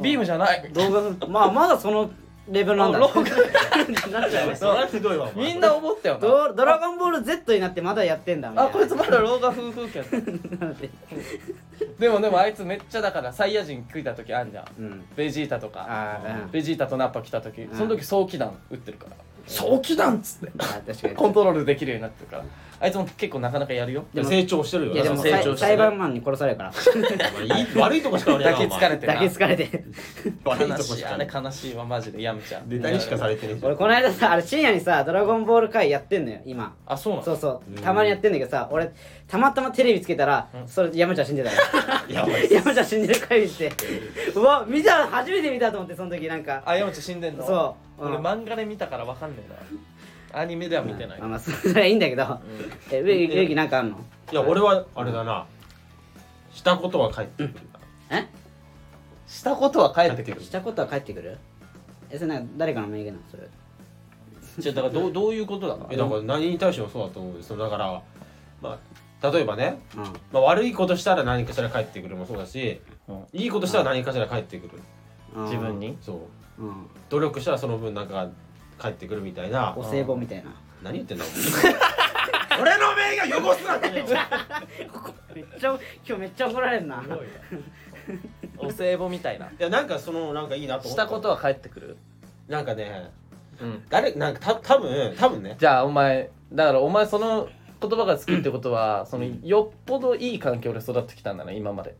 [0.00, 0.70] ビームじゃない。
[0.74, 2.10] 老眼夫まあまだその
[2.48, 2.98] レベルなんだ。
[2.98, 3.24] 老眼
[4.12, 5.30] なっちゃうねそれはひどいわ。
[5.34, 6.20] みんな思ったよな。
[6.20, 8.70] ドドラゴンボール Z になってまだやってんだみたいな。
[8.70, 10.04] あこいつまだ老眼夫婦権
[11.98, 12.08] で。
[12.08, 14.66] もでもあいつめっちゃだからサイヤ人食いた時あんじゃん。
[14.78, 15.04] うん。
[15.16, 16.20] ベジータとか。
[16.52, 17.62] ベジータとナッパ来た時。
[17.62, 19.16] んその時早期弾撃ってるから。
[19.46, 21.08] 早期弾っつって。
[21.10, 22.44] コントロールできるようになってるから
[22.78, 24.04] あいつも結構なかなかやるよ。
[24.12, 24.92] いや成長してるよ。
[24.92, 25.58] いやでも成長してる。
[25.58, 26.70] 裁判マンに殺されるから。
[26.70, 29.84] いい悪いとこしか俺抱きつかれてな抱きつかれて
[30.44, 32.68] 悪いと悲こしいあれ悲しいわマジでヤムちゃん。
[32.68, 36.74] ネタにしかされてねえじゃん俺この間さあれ深夜にさ「ドラゴンボール会」やってんのよ今。
[36.86, 37.24] あそうなの？
[37.24, 37.80] そうそう。
[37.80, 38.92] たまにやってんだけどさ俺
[39.26, 41.56] たまたまテレビつけたらそれ山ちゃん死んでたよ。
[42.10, 43.72] やばい山ちゃん死んでる回見て。
[44.34, 46.62] うわ見た初めて見たと思ってその時なんか。
[46.66, 47.46] あヤムちゃん死んでんの？
[47.46, 48.04] そう。
[48.04, 48.14] うん。
[48.14, 49.56] 俺漫画で見たからわかんねえな
[50.36, 51.18] アニメでは見てない。
[51.18, 52.38] まあまあそれはいいんだけど。
[52.92, 53.98] え植木植木なんかあんの？
[54.30, 55.46] いや俺はあれだな。
[56.52, 57.60] したことは帰ってくる。
[58.10, 58.26] え？
[59.26, 60.42] したことは帰ってくる。
[60.42, 61.38] したことは帰ってくる？
[62.10, 63.26] えそれなんか誰かの名言なの？
[63.30, 63.44] それ。
[64.58, 68.02] じゃだからどう どういうことだかえだから何に対してもそうだと思うよそのだから
[68.60, 68.78] ま
[69.22, 70.02] あ例えばね、うん。
[70.32, 73.24] まあ、悪いことしたら何かしら帰ってくるもそうだしうん。
[73.32, 74.82] いいことしたら何かしら帰ってくる。
[75.34, 75.44] うん。
[75.44, 75.96] 自分に？
[76.02, 76.20] そ
[76.58, 76.62] う。
[76.62, 76.86] うん。
[77.08, 78.28] 努力したらその分なんか
[78.80, 79.74] 帰ってくるみたいな。
[79.76, 80.54] お歳暮みたいな。
[80.82, 81.74] 何言ってんだお前。
[82.60, 87.02] 俺の名が汚すなってめっちゃ今日めっちゃ怒られるな。
[88.58, 89.46] お歳暮みたいな。
[89.46, 91.96] いやなんかそのなんかいいなと思っしたことは帰ってくる？
[92.48, 93.10] なんかね
[93.60, 93.84] うん。
[93.90, 95.56] 誰なんかた多分多分ね。
[95.58, 97.48] じゃあお前だからお前その
[97.80, 101.94] 言葉が好きってことはそのよっぽどいい環境で育ってきたんだね今まで。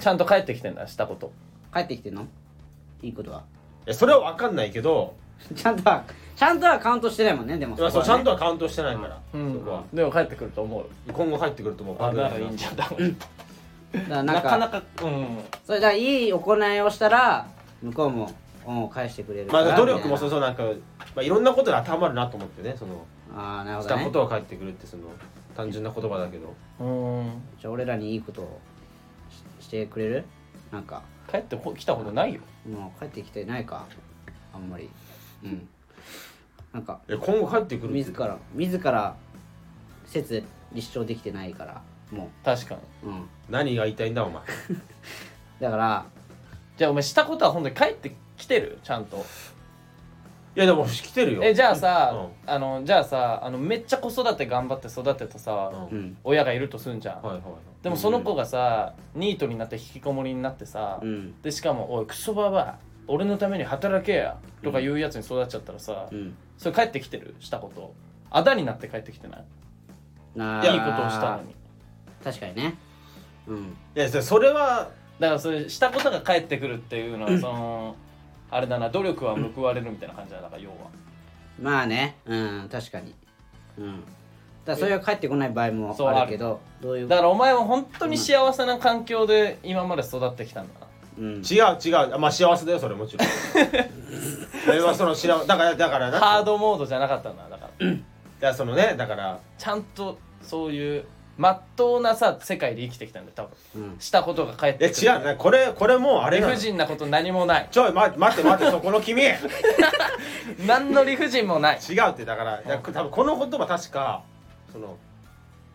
[0.00, 1.32] ちゃんと帰ってきてんだしたこと。
[1.72, 2.26] 帰ってきてんの？
[3.02, 3.44] いいことは。
[3.86, 5.16] いやそれは分かんないけど
[5.54, 9.52] ちゃんとはちゃんとはカウントしてないもんねでもいやそうちゃんとはカウントしてないから、うん。
[9.52, 9.82] そこは。
[9.92, 11.12] でも帰ってくると思う。
[11.12, 11.96] 今後帰ってくると思う。
[12.02, 13.18] あならいいんじゃん多分。
[13.18, 13.30] だか
[14.08, 15.38] らななんかかなかうん。
[15.64, 17.46] それだからいい行いをしたら
[17.82, 18.30] 向こうも
[18.64, 20.70] 恩を返してくれるまあ努力もそそうそうなんか、ま
[21.16, 23.04] あ、いろんなことで当てはまるなと思ってねその
[23.36, 24.06] ああなるしたほどね。
[24.06, 25.04] ことは返ってくるってその
[25.56, 26.54] 単純な言葉だけど。
[26.80, 27.42] うん。
[27.60, 28.60] じゃあ俺らにいいことを
[29.60, 30.24] ししてくれる？
[30.70, 31.02] なんか。
[31.30, 32.40] 帰ってこ来たことないよ。
[32.68, 33.84] もう帰ってきてないか
[34.54, 34.90] あんまり
[35.44, 35.68] うん。
[36.72, 37.94] なんかえ今後帰ってくるって。
[37.98, 39.16] 自ら自ら
[40.06, 43.10] 説立証できてないからも確かに。
[43.10, 43.28] ううん。
[43.50, 44.42] 何が言いたいんだお前。
[45.60, 46.06] だから
[46.76, 48.78] じゃあお前したことは本当に帰ってきてる？
[48.82, 49.24] ちゃんと。
[50.54, 51.42] いやでも来てるよ。
[51.42, 56.16] えじゃあさ、うあのじゃあさあのめっちゃ子育て頑張って育てたさ、うんうん。
[56.24, 57.42] 親がいるとすんじゃん、はいはい。
[57.82, 61.40] でもその子がさニートになって引きこもりになってさ、うん。
[61.40, 62.78] でしかも「おいクソババア
[63.12, 66.34] 俺のために働けや」とか言うやつに育っちゃったらさ、うん。
[66.56, 67.34] それ帰ってきてる？
[67.40, 67.94] したこと。
[68.30, 69.44] あだになって帰ってきてない？
[70.34, 71.54] ないいことをしたのに。
[72.24, 72.74] 確かにね。
[73.46, 73.76] うん。
[73.94, 77.96] いやそそれはだからそれしたことが帰ってくるっていうのはその
[78.50, 80.76] あれだな努力は報われるみたいな感じだなだから要は。
[81.60, 82.16] まあね。
[82.24, 83.14] うん確かに。
[83.78, 84.00] うん。
[84.00, 84.06] だか
[84.66, 86.30] らそれは帰ってこない場合もそうある。
[86.30, 87.08] けどどういう？
[87.08, 90.80] だからお前は本当に幸せな環境で今まで育ってきたんだ。
[90.80, 90.81] な
[91.22, 91.34] うん。
[91.36, 92.18] 違う違う。
[92.18, 93.28] まあ幸せだよそれもちろん。
[94.66, 97.88] それはその幸せだからだからなハードモードじゃなかったんだだから。
[97.88, 97.98] い
[98.40, 99.38] やそのねだから。
[99.56, 101.04] ちゃんとそういう
[101.38, 103.92] まっとうなさ世界で生きてきたんだよ多分。
[103.92, 104.00] うん。
[104.00, 105.06] したことが返っえてくる。
[105.06, 105.24] 違う。
[105.24, 106.54] ねこれこれもうあれ理なの。
[106.54, 107.68] 不尽なこと何もない。
[107.70, 109.22] ちょい待って待って待ってそこの君。
[109.22, 109.36] 違 う
[110.66, 111.78] 何の理不尽もない。
[111.78, 112.60] ってだから。
[112.60, 114.22] いや多分この言葉確か
[114.72, 114.96] その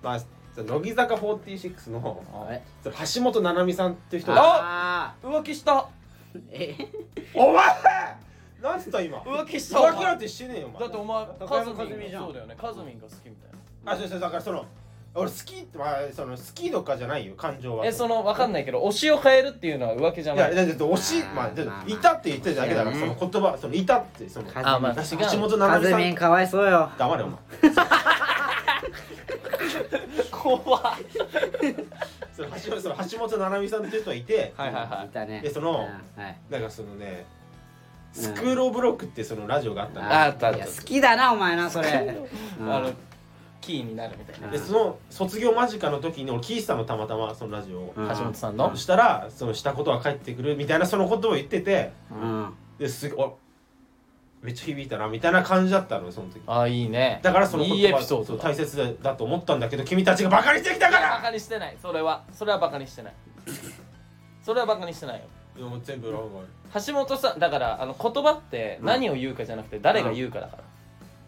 [0.03, 0.19] まあ
[0.63, 2.23] 乃木坂46の
[3.15, 5.73] 橋本七海さんっていう人があ浮気した。
[5.73, 5.85] ー
[6.51, 6.75] え？
[7.33, 7.65] お前！
[8.61, 9.19] なんつった今？
[9.19, 10.79] 浮気した浮気なんてしてねえよお前。
[10.81, 12.23] だってお前カズミ和美じゃん。
[12.23, 12.55] ンがそうだよね。
[12.59, 13.51] カズミンが好きみたい
[13.85, 13.91] な。
[13.91, 14.65] あそうそうだからその
[15.15, 17.85] 俺好きってまあその好きとかじゃないよ感情は。
[17.85, 20.55] えその分かんないけど推しを変えるっていうのは浮気じゃいない。
[20.55, 21.47] やだって推しまあ
[21.87, 24.51] いたって言ってるだけだからその言葉そのいたってその。
[24.51, 25.99] かあまあか違う橋本七か海さん。
[26.01, 26.91] ずみんかわいそうよ。
[26.97, 27.37] 黙れお前
[30.57, 30.81] 怖っ
[32.35, 34.53] その橋本その橋本七海さんっていう人がいて。
[34.55, 35.07] はいはいはい。
[35.07, 35.41] いたね。
[35.41, 35.73] でそのう
[36.19, 36.37] んはい。
[36.49, 37.25] なんかそのね
[38.13, 40.57] スクールオブロックってそのラジオがあったのああったあった。
[40.57, 42.17] いや好きだなお前なそれ。
[42.59, 42.73] うん。
[42.73, 42.91] あの
[43.59, 48.07] キーになるみたいな、でその卒業間近の時に俺聞いてたのたまたまそのラジオを、うん。
[48.07, 48.69] 橋本さんの？
[48.71, 51.91] そしたらそのしたことは返ってくるみたいなそのことを言ってて。
[52.11, 52.53] うん。
[52.79, 53.37] ですご
[54.47, 56.41] めっちゃ響いたなみたいな感じだったのその時。
[56.47, 57.19] ああいいね。
[57.21, 61.75] だからそのいい言葉エピソード大切だと思ったんだけど君たちがバカにしてきたかいやバらカにしてない。
[61.81, 63.13] それはそれはバカにしてない。
[64.41, 65.25] それはバカにしてないよ。
[65.57, 66.21] いやもう全部ラン
[66.85, 70.63] 橋本さんだからあの言葉って何を言うかじゃなくて誰が言うかだから、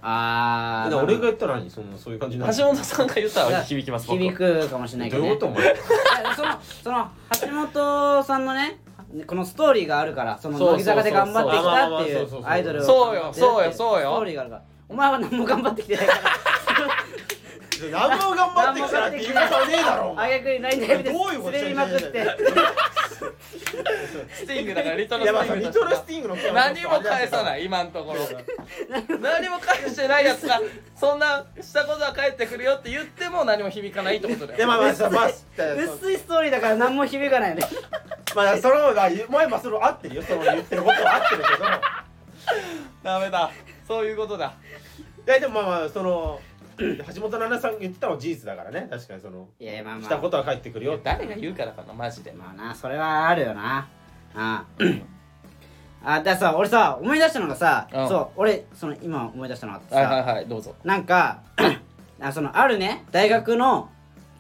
[0.02, 5.76] あーガ俺が言ったら何そのそういう感じになる橋本さんが言ったら響きます僕響くかもしれないけど、ね、どういうことお前？
[6.36, 7.10] そのその
[7.42, 8.80] 橋本さんのね
[9.26, 14.12] このストーリーがあるからその乃木坂で頑張ってきたっていそうアイドルをそうよそうよそうよ。
[14.12, 14.62] ストーリーがあるから。
[14.88, 16.20] お前は何も頑張ってきてないから
[17.92, 22.28] 何も頑張ってきたらって言い方はねえだろおあ前げくにないんだよどういうこと滑りまくって。
[24.34, 28.20] スティングだからリトルスティングリトルスティングの何も返さないい今のところ。
[29.20, 30.62] 何も返してないやつが
[30.96, 34.58] そんなしたことは返ってくるよって言っても何も響かないってことだよ。
[34.58, 35.28] でまあまあさまあ
[35.96, 37.64] 薄いストーリーだから何も響かないよね
[38.36, 40.24] まあそのが前まあそれ合ってるよ。
[40.24, 41.66] その言ってることは合ってるけど。
[43.04, 43.52] ダメだ。
[43.88, 44.54] そういうことだ。
[45.28, 46.40] いやでもまあまあその
[46.80, 48.88] 橋本奈々さんが言ってたのは事実だからね。
[48.90, 50.04] 確かにそのいやまあまあ。
[50.04, 51.00] したことは返ってくるよ。
[51.04, 52.32] 誰が言うからかなマジで。
[52.32, 53.88] まあなそれはあるよな。
[54.36, 54.66] あ
[56.04, 56.22] あ。
[56.24, 58.08] ださ俺さ思い出したのがさうん。
[58.08, 60.76] そう俺その今思い出したのがあってさ、はいはいはいどうぞ。
[60.84, 61.42] なんか
[62.22, 63.90] あそのあるね大学の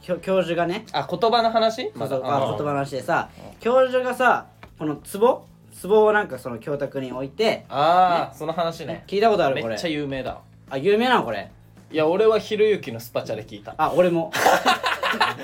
[0.02, 1.92] 教教授がねあ言葉の話？
[1.98, 3.30] そうそうあ言葉の話でさ
[3.60, 5.46] 教授がさこの壺？
[5.82, 9.04] 壺をなんかその教託に置いてああその話ね。
[9.08, 9.70] 聞いたことあるこれ。
[9.70, 10.42] めっちゃ有名だ。
[10.70, 11.52] あ有名なのこれ
[11.92, 13.74] いや俺はひろゆきのスパチャで聞いた。
[13.78, 14.32] あ俺も。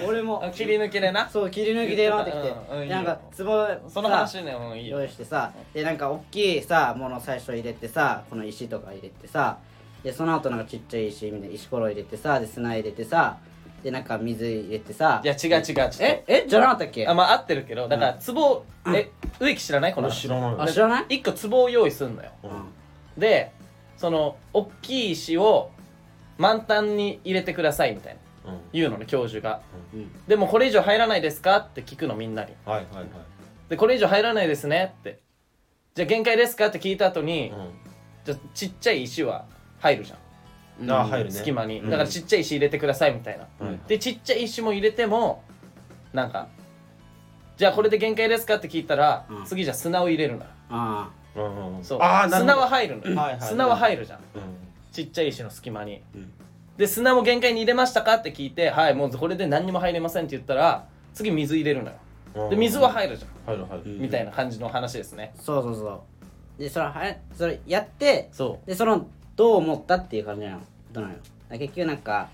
[0.07, 0.41] 俺も。
[0.45, 1.27] あ 切り抜きでな。
[1.27, 2.53] そう切り抜きでなってきて。
[2.71, 4.99] うんうんなんか壺その話ねうんいいよ。
[4.99, 9.57] 用意してさでなんか大きいさもの最初入れてさこの石とか入れてさ
[10.03, 13.37] でその後なんかちっちゃい石みたいな石ころ入れてさで砂入れてさ
[13.83, 15.21] でなんか水入れてさ。
[15.23, 16.03] いや違う違うちょっと。
[16.03, 17.07] ええじゃなかったっけ？
[17.07, 19.93] あまあ合ってるけどだから壺え植木知らない？
[19.95, 20.09] この。
[20.09, 21.05] 俺知らないあ知らない？
[21.09, 22.29] 一個壺を用意すんのよ。
[22.43, 22.51] うん。
[23.19, 23.51] で
[23.97, 25.71] その大きい石を
[26.37, 28.51] 満タンに入れてくださいみたいな。
[28.51, 28.59] うん。
[28.73, 29.61] 言うのね教授が。
[29.93, 30.11] うん。
[30.27, 32.53] でもこれ以上入らないですかって聞くのみんなに。
[32.65, 33.05] はいはいはい。
[33.69, 35.19] でこれ以上入らないですねって。
[35.95, 37.55] じゃあ限界ですかって聞いた後に、う
[38.25, 39.45] じゃあちっちゃい石は
[39.79, 40.15] 入るじゃ
[40.83, 40.85] ん。
[40.85, 40.91] ん。
[40.91, 41.31] あ入るね。
[41.31, 41.79] 隙間に。
[41.79, 41.89] うん。
[41.89, 45.43] だからちっちゃい石入れてくださいみたいな、はいでちっちゃい石も入れても
[46.13, 46.47] なんか
[47.57, 49.45] じゃあこれで限界ですかって聞いたら、うん。
[49.45, 50.49] 次じゃあ砂を入れるのよ。
[50.69, 51.09] あ
[51.81, 52.01] そう。
[52.01, 52.53] ああなるほど。
[52.53, 53.41] 砂は入るのよ、はいはい。
[53.41, 54.19] 砂は入るじゃん。
[54.19, 54.64] うん
[54.95, 56.31] ちっちゃい石の隙間に、うん。
[56.77, 58.15] で砂も限界に入れましたか？
[58.15, 61.97] って聞いてはいもうこれで何にも入れませんって言ったら次水入れるのよ。
[62.35, 63.83] うんで水は入るじゃん、入る入る。
[63.85, 64.01] うん。
[64.01, 65.33] みたいな感じの話ですね。
[65.37, 66.03] あそうそうそ
[66.57, 66.61] う。
[66.61, 70.59] でそれはそれやってそでそのどう思ったっていう感じなの。
[70.93, 71.15] どうなの？
[71.15, 71.19] よ
[71.59, 72.29] 結局なんか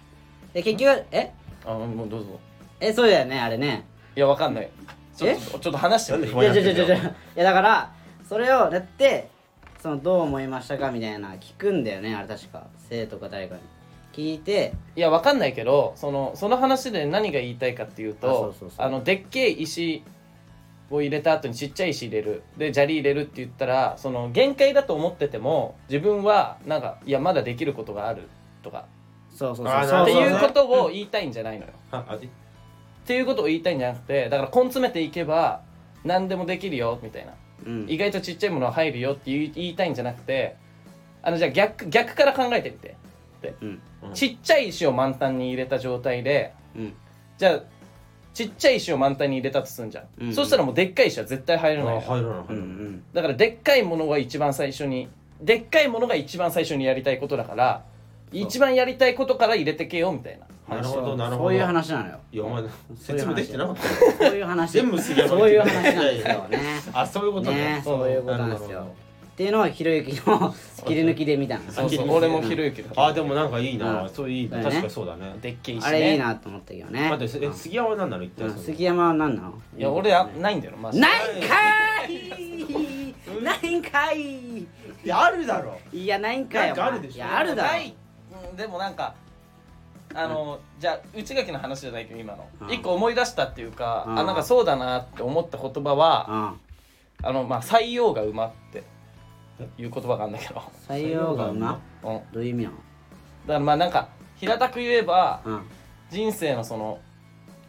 [0.53, 1.33] で結局え？
[1.65, 2.39] うあもうどうぞ。
[2.79, 3.85] えそうだよねあれね。
[4.15, 4.69] いやわかんない。
[5.15, 6.33] ちょっとちょっと話してみて。
[6.33, 7.01] いやいやいやいやいやい
[7.35, 7.93] やだから
[8.27, 9.29] それをやって
[9.81, 12.67] そのどう思いましたかみたいな聞くんだよねあれ確か。
[12.89, 13.61] 生徒か誰かに。
[14.13, 14.73] 聞いて。
[14.95, 18.85] いやわかんないけどそのその話で何が言いたいかっていうあそうとそうそう。
[18.85, 20.03] あのでっけえ石
[20.91, 22.43] を入れた後にちっちゃい石入れる。
[22.57, 28.27] で砂利入れるって言ったらその限界だと思ってても自分はなんかいやまだできることがある。
[28.61, 28.85] とか。
[29.31, 30.01] そうそうそう。
[30.03, 31.71] っていうことを言いたいんじゃないのよ。
[31.91, 32.29] ああえっ
[33.03, 35.61] ていうことを言いたいんじゃなくてだから根詰めていけば
[36.03, 37.33] 何でもできるよみたいな
[37.65, 37.85] うん。
[37.87, 40.55] 意外とちっちゃいものは入るよって言い言いたいんじゃなくて
[41.21, 42.95] あのじゃあ逆逆から考えてみて。
[43.61, 43.81] うん。
[44.03, 44.13] うん。
[44.13, 46.93] ちっちゃい石を満タンに入れた状態でうん。
[47.37, 47.63] じゃあ
[48.33, 50.33] ちっちゃい石を満タンに入れたとすんじゃん、うん。
[50.33, 52.65] そしたらもうでっかい石は絶対入らないのあ入らないうんう入らない。
[52.65, 53.03] ん。
[53.13, 55.09] だからでっかいものが一番最初に
[55.41, 57.83] でっかいものが一番最初にやりたいことだから
[58.31, 60.45] 一番やりたいことから入れてけよみたいな。
[60.75, 61.49] なるほどなるほど。
[61.49, 62.19] そういう話なのよ。
[62.31, 62.63] いやお前
[62.95, 63.87] 説明できてなかった。
[63.89, 64.71] よそういう話。
[64.71, 66.59] 全部杉山そういう話なんですよね。
[66.93, 67.57] あそういうことね。
[67.57, 68.87] ねそういうことなんですよ。
[69.31, 70.53] っていうのをひろゆきの
[70.85, 71.71] 切り抜きで見たの。
[71.71, 72.09] そうそう。
[72.09, 74.03] 俺もひろゆきだあでもなんかいいな。
[74.03, 75.35] うんそういい確かにそうだね。
[75.41, 75.89] でっけえ石ね。
[75.89, 77.09] あれいいなと思ったけどね。
[77.09, 79.53] 待ってえ杉山は何なの一体そのうん杉山は何なの？
[79.77, 80.77] いや俺はないんだよ。
[80.77, 81.05] マジで。
[81.05, 83.15] ないんかい！
[83.43, 84.21] ないんかい！
[84.21, 84.67] い
[85.03, 85.77] やあるだろ。
[85.91, 86.67] いやないんかよ。
[86.67, 87.17] なんかあるでしょ。
[87.17, 87.69] いやあるだろ
[88.55, 89.15] でもなんか
[90.13, 92.45] あの、じゃあ内垣の話じゃないけど今の。
[92.61, 92.71] うん。
[92.71, 94.19] 一個思い出したっていうか、うん。
[94.19, 96.57] あなんかそうだなって思った言葉は、
[97.23, 97.27] うん。
[97.29, 98.83] あのまあ採用が馬って
[99.77, 101.51] いう言葉があるんだけど、採用が馬？
[101.51, 102.71] うん、だかどういう意味な
[103.47, 105.61] らまあなんか平たく言えばのうん。
[106.09, 106.99] 人生のその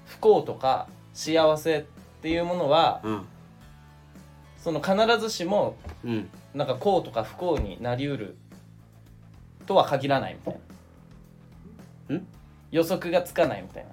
[0.06, 1.82] 不幸とか幸せっ
[2.22, 3.24] ていうものはうん。
[4.58, 6.28] その必ずしもうん。
[6.54, 8.36] なんか幸とか不幸になりうる
[9.66, 10.58] とは限らないみたいな。
[10.58, 10.62] ん
[12.70, 13.90] 予測がつかないみたいな。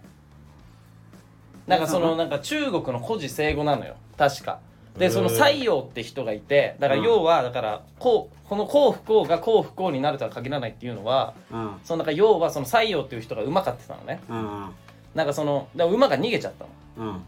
[1.77, 2.15] なんかそのの？
[2.15, 3.95] なんか中国の古事成語なのよ。
[4.17, 4.59] 確か。
[4.97, 7.05] でその西洋って人がいてだからうん。
[7.05, 11.79] 要はだからこうこの幸不幸が幸不幸になるとは限らないっていうのはうん。
[11.83, 14.19] そのなんか要はその西洋っていう人が馬飼ってたのね。
[14.29, 14.69] うん
[15.15, 16.65] なんかそのだから馬が逃げちゃった
[17.03, 17.11] の。
[17.11, 17.21] うん。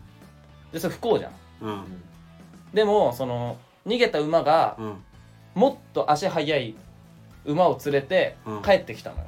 [0.71, 1.31] でそれ不幸じゃん。
[1.61, 1.83] うん。
[2.73, 5.03] でもその逃げた馬がうん。
[5.53, 6.75] もっと足速い
[7.45, 8.61] 馬を連れてうん。
[8.61, 9.23] 帰ってきたのよ、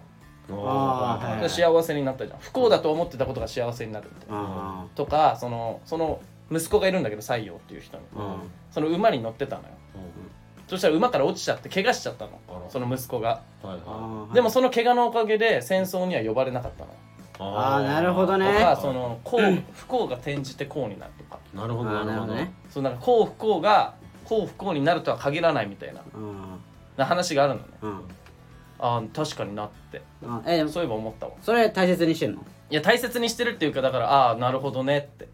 [0.50, 2.40] はいで幸せになったじゃん。
[2.40, 4.40] 不幸だと思ってたことが幸せになるみたいな
[4.84, 6.20] うんとかそのその
[6.52, 8.04] 息子がいるんだけど西洋っていう人に。
[8.16, 8.36] うん。
[8.72, 9.70] その馬に乗ってたのよ。
[10.68, 12.32] そしたら馬から落ちちゃって怪我しちゃったの。
[12.70, 13.42] その息子が。
[13.62, 14.36] はいはい。
[14.36, 16.94] でもその怪我のおかげで戦争には呼ばれなかったの。
[17.40, 18.54] あーなるほどね。
[18.54, 19.40] とかその幸
[19.74, 21.40] 不幸が転じて幸になるとか。
[21.54, 22.54] なるほどなるほどなるほどね。
[22.70, 26.02] そうなんか幸不幸が幸不幸になるとは限らないみたいな。
[26.14, 26.60] うん。
[26.98, 27.66] な話があるのね。
[27.82, 28.02] うん。
[28.80, 31.34] ああ確かになってうんえでもそういえば思ったわ。
[31.42, 32.44] それ大切にしてんの？
[32.70, 35.28] いや大切にしてるっていうかだからああなるほどねって。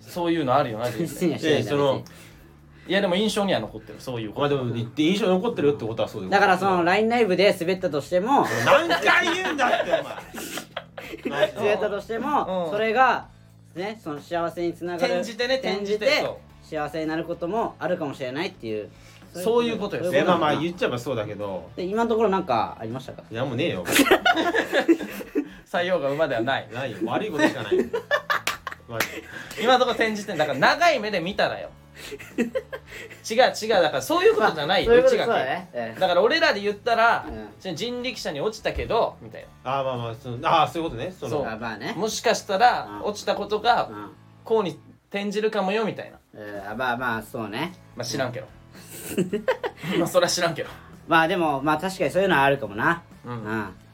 [0.00, 2.02] そういうのあるよな大人生切にはしてないんだでその
[2.88, 11.52] いやでも印象には残ってるそういうこまあとでも言って印象に残ってるってことはそういうだからその LINE ライブで滑ったとしても何回言うんだってお前。
[11.54, 12.70] 滑ったとしても、うん。
[12.70, 13.28] それが
[13.74, 15.14] ねその幸せにつながる。
[15.14, 16.06] 転じてね転じて
[16.62, 18.88] 幸せになることもあるかもしれないっていう
[19.34, 21.70] そういうことよそうえまあまあ言っちゃえばそうだけど。
[21.76, 23.22] で今のところなんかありましたか？
[23.30, 23.84] いやもうねえよ。
[25.70, 26.68] 採用が馬ではない。
[26.72, 26.98] ないよ。
[27.04, 27.76] 悪いことしかない。
[28.88, 29.06] マジ
[29.62, 31.68] 今のところ転じてんだから長い目で見たらよ。
[33.30, 33.68] 違う違う。
[33.82, 35.68] だからそういうことじゃないよそういうこと内垣そうだね。
[35.74, 36.00] ええ。
[36.00, 37.74] だから俺らで言ったら、うん。
[37.76, 41.12] 人力車に落ちたけどみたいあーまあまあそのあーそういうことね。
[41.18, 41.46] そのそう。
[41.46, 41.88] あまあね。
[41.88, 43.10] なもしかしたらうん。
[43.10, 44.10] 落ちたことがうん。
[44.44, 46.18] こうに転じるかもよみたいな。
[46.34, 47.74] えーまあまあそうね。
[47.94, 48.46] まあ知らんけど
[49.98, 50.68] まあそれは知らんけど。
[51.06, 53.02] まあでもまあ確かにそういうのはあるかもな。
[53.24, 53.36] ううん。
[53.38, 53.48] ん、だ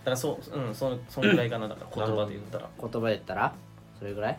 [0.05, 2.69] からそううんそそんぐらいかなだから言葉で言ったら。
[2.81, 3.55] 言葉で言ったら
[3.99, 4.39] それぐらい？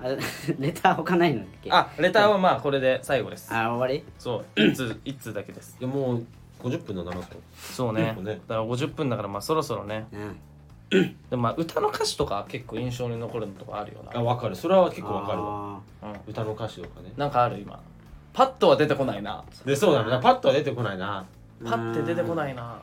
[0.00, 0.04] あ
[0.60, 3.52] レター他ないのっけあレターはまあこれで最後です。
[3.52, 4.04] あ終わり？
[4.18, 5.76] そう一通一通だけです。
[5.80, 6.26] いやもう
[6.62, 8.16] 50分の7とそうね。
[8.24, 10.06] だから50分だからまあそろそろね。
[10.12, 10.36] うん。
[11.30, 14.18] でもまあ歌の歌詞とか結構印象に残るのとかあるよな。
[14.18, 14.54] あ分かる。
[14.56, 15.80] それは結構分かるわ。
[16.02, 16.12] あうん。
[16.28, 17.12] 歌の歌詞とかね。
[17.16, 17.80] なんかある今
[18.38, 19.42] パッとは出てこないな。
[19.64, 21.26] でそうだねパッとは出てこないな。
[21.60, 22.80] ーパッて出てこないな。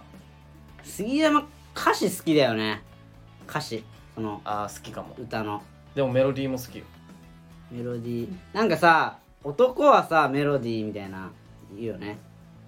[0.84, 2.82] 杉山歌詞好きだよね。
[3.48, 3.82] 歌詞。
[4.16, 5.16] そのあー好きかも。
[5.18, 5.64] 歌の。
[5.96, 6.84] でもメロディーも好きよ。
[7.72, 8.30] メロディー。
[8.52, 11.32] なんかさ男はさメロディーみたいな
[11.74, 12.18] 言うよね。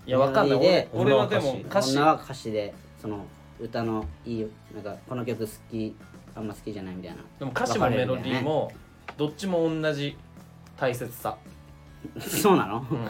[0.06, 0.58] いやわかんない。
[0.58, 1.92] メロディーで俺俺はでも歌詞。
[1.92, 3.26] 女は歌詞でその
[3.60, 5.94] 歌のいいなんかこの曲好き
[6.34, 7.18] あんま好きじゃないみたいな。
[7.38, 8.72] でも歌詞もメロディーも
[9.18, 10.16] どっちも同じ
[10.78, 11.38] 大切さ、
[12.20, 12.86] そうなの？
[12.90, 13.08] うん。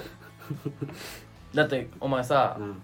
[1.53, 2.81] だってお前さうん。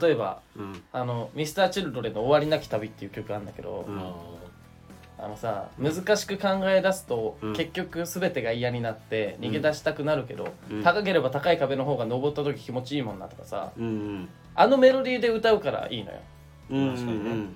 [0.00, 0.82] 例えばうん。
[0.92, 5.24] あの Mr.Children の「終わりなき旅」っていう曲あるんだけど、うん。
[5.24, 7.52] あのさ難しく考え出すと、うん。
[7.54, 10.82] 結局全てが嫌になって逃げ出したくなるけど、うん。
[10.82, 16.18] 高ければ高い壁の方が登った時気持ちいいもんなとかさうんあのメロディーで歌うからいいのよ。
[16.70, 17.46] うんうん確かにね。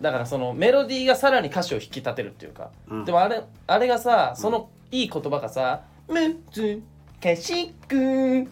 [0.00, 3.04] だからそのメロディーがさらに歌詞を引き立てるっていうか、うん。
[3.04, 6.82] でもあれあれがさそのいい言葉がさ「むず
[7.34, 8.50] かしく考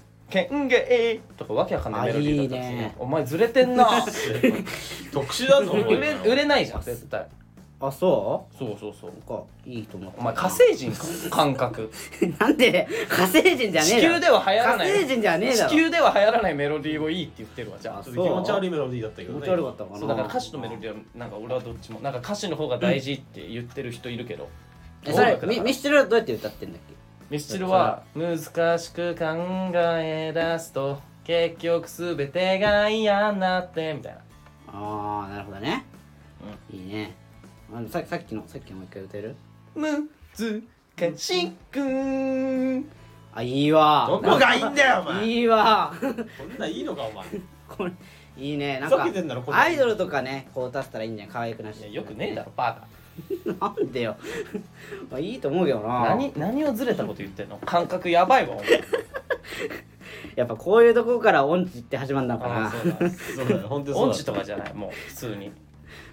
[0.71, 2.95] え」とかわけわかんないメロディーだったらさあいいね。
[2.99, 3.89] お前ずれてんな。
[5.13, 7.27] 特殊だぞ売れ売れないじゃん絶対。
[7.81, 8.95] あそそうそう。
[8.99, 9.43] そううか。
[9.67, 10.21] いいと思った。
[10.21, 11.05] お前火星人か
[11.37, 11.91] 感覚。
[12.39, 12.89] なんで？
[13.09, 14.15] 火星人じゃねえだろ。
[14.15, 14.89] 地球では流行らない。
[14.89, 15.71] 火星人じゃねえだろ。
[15.71, 18.01] 地球では流行らないメロディーをいいって言ってるわじゃあ。
[18.01, 19.41] あちょっと気持ち悪いメロディーだったけどね。
[19.41, 19.99] 気持ち悪かったかな。
[19.99, 24.49] そうだから歌詞とメロディーはなんか俺はどっちもなんか歌詞の方が大事って言ってる人いるけど、
[25.05, 25.53] えそれ音楽だから。
[25.53, 26.95] ミミスチルはどうやって歌ってんだっけ？
[27.31, 28.39] ミスチルは難
[28.79, 29.25] しく考
[29.75, 34.21] え出すと結局全てが嫌になってみたいな。
[34.69, 35.85] ああなるほどね、
[36.71, 37.15] いいね。
[37.75, 39.37] あのささっきのさっきのもう一回歌える？
[40.97, 42.85] 難しく。
[43.37, 44.07] あいいわ。
[44.09, 45.27] どこがいいんだよお前。
[45.27, 45.93] いいわ。
[46.01, 47.25] こんなんいいのかお前。
[47.69, 47.93] これ
[48.37, 48.79] いいね。
[48.81, 49.03] なんか
[49.49, 51.81] アイドルとかねこう歌ったらいいんじゃん可愛くなし。
[51.81, 52.87] いやよくねえだろバカ
[53.61, 54.17] なんでよ。
[55.11, 56.09] まあいいと思うけどな。
[56.11, 57.59] 何何をずれたこと言ってんの？
[57.65, 58.67] 感覚やばいわお前。
[60.37, 62.67] やっぱこういうとこから音痴って始まるのかな。
[62.67, 63.11] あそうだ。
[63.11, 63.69] そうだよ。
[63.69, 64.11] 本当にそうだ。
[64.11, 65.53] 音痴とかじゃないもう普通に。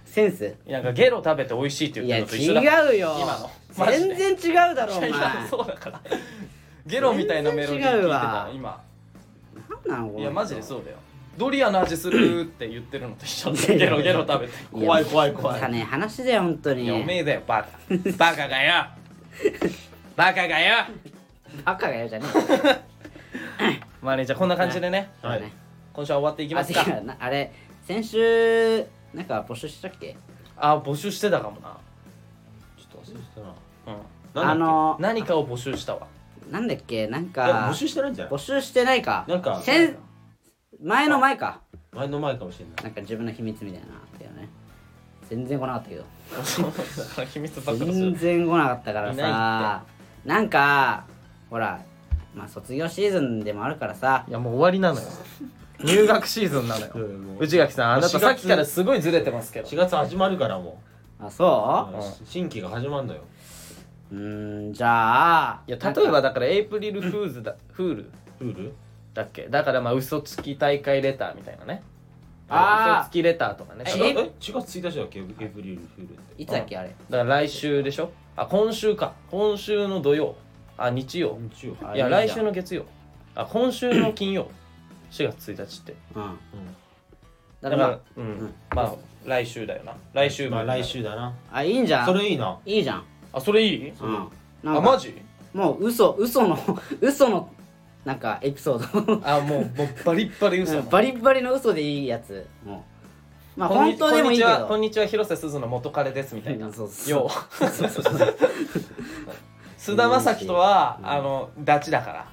[0.05, 0.55] センス？
[0.67, 2.91] なんかゲロ食べて美味しいっていや言ってるのと一緒だ。
[2.91, 3.15] 違うよ。
[3.19, 3.49] 今の。
[3.77, 4.15] マジで。
[4.15, 5.11] 全然違うだろお前。
[5.49, 6.01] そうだから。
[6.85, 8.51] ゲロみたいなメロディー聞いて全然違うたわ。
[8.53, 8.83] 今
[9.87, 10.97] なんなのいやマジでそうだよ
[11.37, 13.85] ドリアの味するって言ってるのと一緒いやだいや。
[13.85, 15.61] ゲロゲロ食べて怖い怖い怖い。
[15.61, 16.83] かね話だよ本当に。
[16.85, 17.69] いやおめえだよバカ。
[18.17, 18.85] バカがよ。
[20.15, 20.85] バカがよ。
[21.65, 22.25] バカがよじゃね
[24.01, 25.11] まあねじゃあこんな感じでね。
[25.23, 25.41] えはい。
[25.41, 25.51] ね。
[25.93, 26.81] 今週は終わっていきますか。
[26.81, 27.51] あ違うなあれ
[27.85, 30.17] 先週なんか募集したっけ？
[30.57, 31.77] あ募集してたかもな。
[32.77, 33.47] ちょっと忘れてたな。
[33.87, 34.47] うん。
[34.47, 36.07] なんの何かを募集したわ。
[36.49, 37.07] なんだっけ？
[37.07, 38.33] なんいやか募集してないんじゃない？
[38.33, 39.25] 募集してないか。
[39.27, 39.95] なんか先
[40.81, 41.59] 前の前か。
[41.93, 42.83] 前の前かもしれない。
[42.85, 44.49] なんか自分の秘密みたいなのあったよね。
[45.29, 46.03] 全然来なかったけど。
[47.25, 49.83] 秘密ばっかりす全る然来なかったからいさ
[50.25, 51.03] なんか
[51.49, 51.81] ほら
[52.33, 54.25] まあ卒業シーズンでもあるからさ。
[54.27, 55.07] いやもう終わりなのよ。
[55.83, 56.91] 入学シーズンなのよ。
[56.95, 57.43] うんもう。
[57.43, 59.67] 内垣さんあなた4月さっきからすごいずれてますけど。
[59.67, 60.81] 4月始まるからも
[61.19, 61.97] あそう？
[61.97, 63.21] う新規が始まるのよ。
[64.11, 68.09] うーんじゃあいや例えばだからエイプリルフーズだフール。
[68.39, 68.73] フール？
[69.13, 69.47] だっけ？
[69.49, 71.83] だからまあ嘘つき大会レターみたいなね。
[72.49, 73.01] あー。
[73.01, 73.83] 嘘つきレターとかね。
[73.87, 76.41] ええ4月1日だっけエイプリルフールって。
[76.43, 76.89] いつだっけあれ。
[77.09, 78.11] だから来週でしょ？
[78.35, 79.13] あ今週か。
[79.29, 80.35] 今週の土曜。
[80.77, 81.37] あ日曜。
[81.39, 81.75] 日曜。
[81.83, 82.37] あいや来いいじゃん。
[82.39, 82.85] 週の月曜。
[83.35, 84.47] あ今週の金曜。
[85.11, 85.95] 4月1日って。
[86.15, 86.23] うん。
[86.23, 86.31] うん。
[87.61, 88.53] だからまうん、ん。
[88.73, 88.95] まあ
[89.25, 89.93] 来週だよな。
[90.13, 91.27] 来週分まあ来週だな。
[91.51, 92.05] ああいいんじゃん。
[92.05, 92.57] それいいな。
[92.65, 93.03] いいじゃん。
[93.33, 93.89] あそれいい？
[93.89, 94.27] うん。
[94.63, 95.15] なんマジ？
[95.53, 96.57] もう嘘嘘の
[97.01, 97.49] 嘘の
[98.05, 99.21] なんかエピソード。
[99.27, 102.47] あもうもうバリッバリ嘘うんバリッバリの嘘でいいやつ。
[102.65, 102.85] も
[103.57, 106.67] うまあ本当でもいいけこんにちはこどんにちは広瀬すずの元彼ですみたいな。
[106.67, 107.89] うんそうそうそう。
[107.89, 108.35] そう。
[109.81, 111.09] 菅田将暉とは、うん。
[111.09, 112.27] あのダチだから。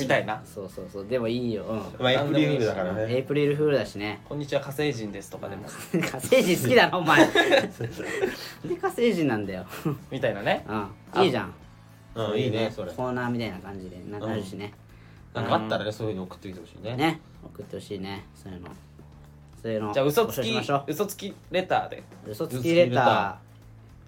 [0.00, 0.42] みたいな。
[0.44, 1.06] そうそうそう。
[1.06, 1.78] でもいいよ、うん。
[2.02, 3.14] まあエイプリルフールだからね。
[3.14, 4.22] エイプリルフールだしね。
[4.26, 5.64] こんにちは火星人ですとかでも。
[5.92, 7.26] 火星人好きだなお前。
[7.28, 9.66] で火星人なんだよ。
[10.10, 10.64] みたいなね。
[11.14, 11.24] うん。
[11.24, 11.54] いいじゃん。
[12.14, 12.38] うん。
[12.38, 12.92] いいねそれ。
[12.92, 14.72] コーナーみたいな感じでななるしね、
[15.34, 16.96] なんかあったらねそういうの送ってきてほしいね。
[16.96, 17.20] ね。
[17.44, 18.24] 送ってほしいね。
[18.34, 18.68] そういうの。
[19.60, 22.02] そういうのじゃあ嘘つ募集しきましょ嘘つきレターで。
[22.26, 23.38] う嘘つきレタ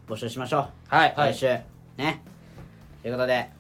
[0.09, 0.13] ー。
[0.13, 0.69] 募集しましょう。
[0.89, 1.47] はい来週。
[1.97, 2.23] ね。
[3.03, 3.51] ということで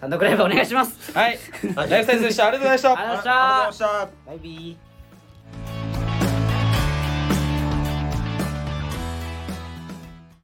[0.00, 1.12] 単独ライブお願いします。
[1.12, 1.38] はい。
[1.74, 2.46] ライフサイズでした。
[2.46, 2.92] ありがとうございました。
[2.92, 3.86] ありがとうございました。
[3.86, 4.30] ありがとうございました。
[4.30, 4.87] バイビー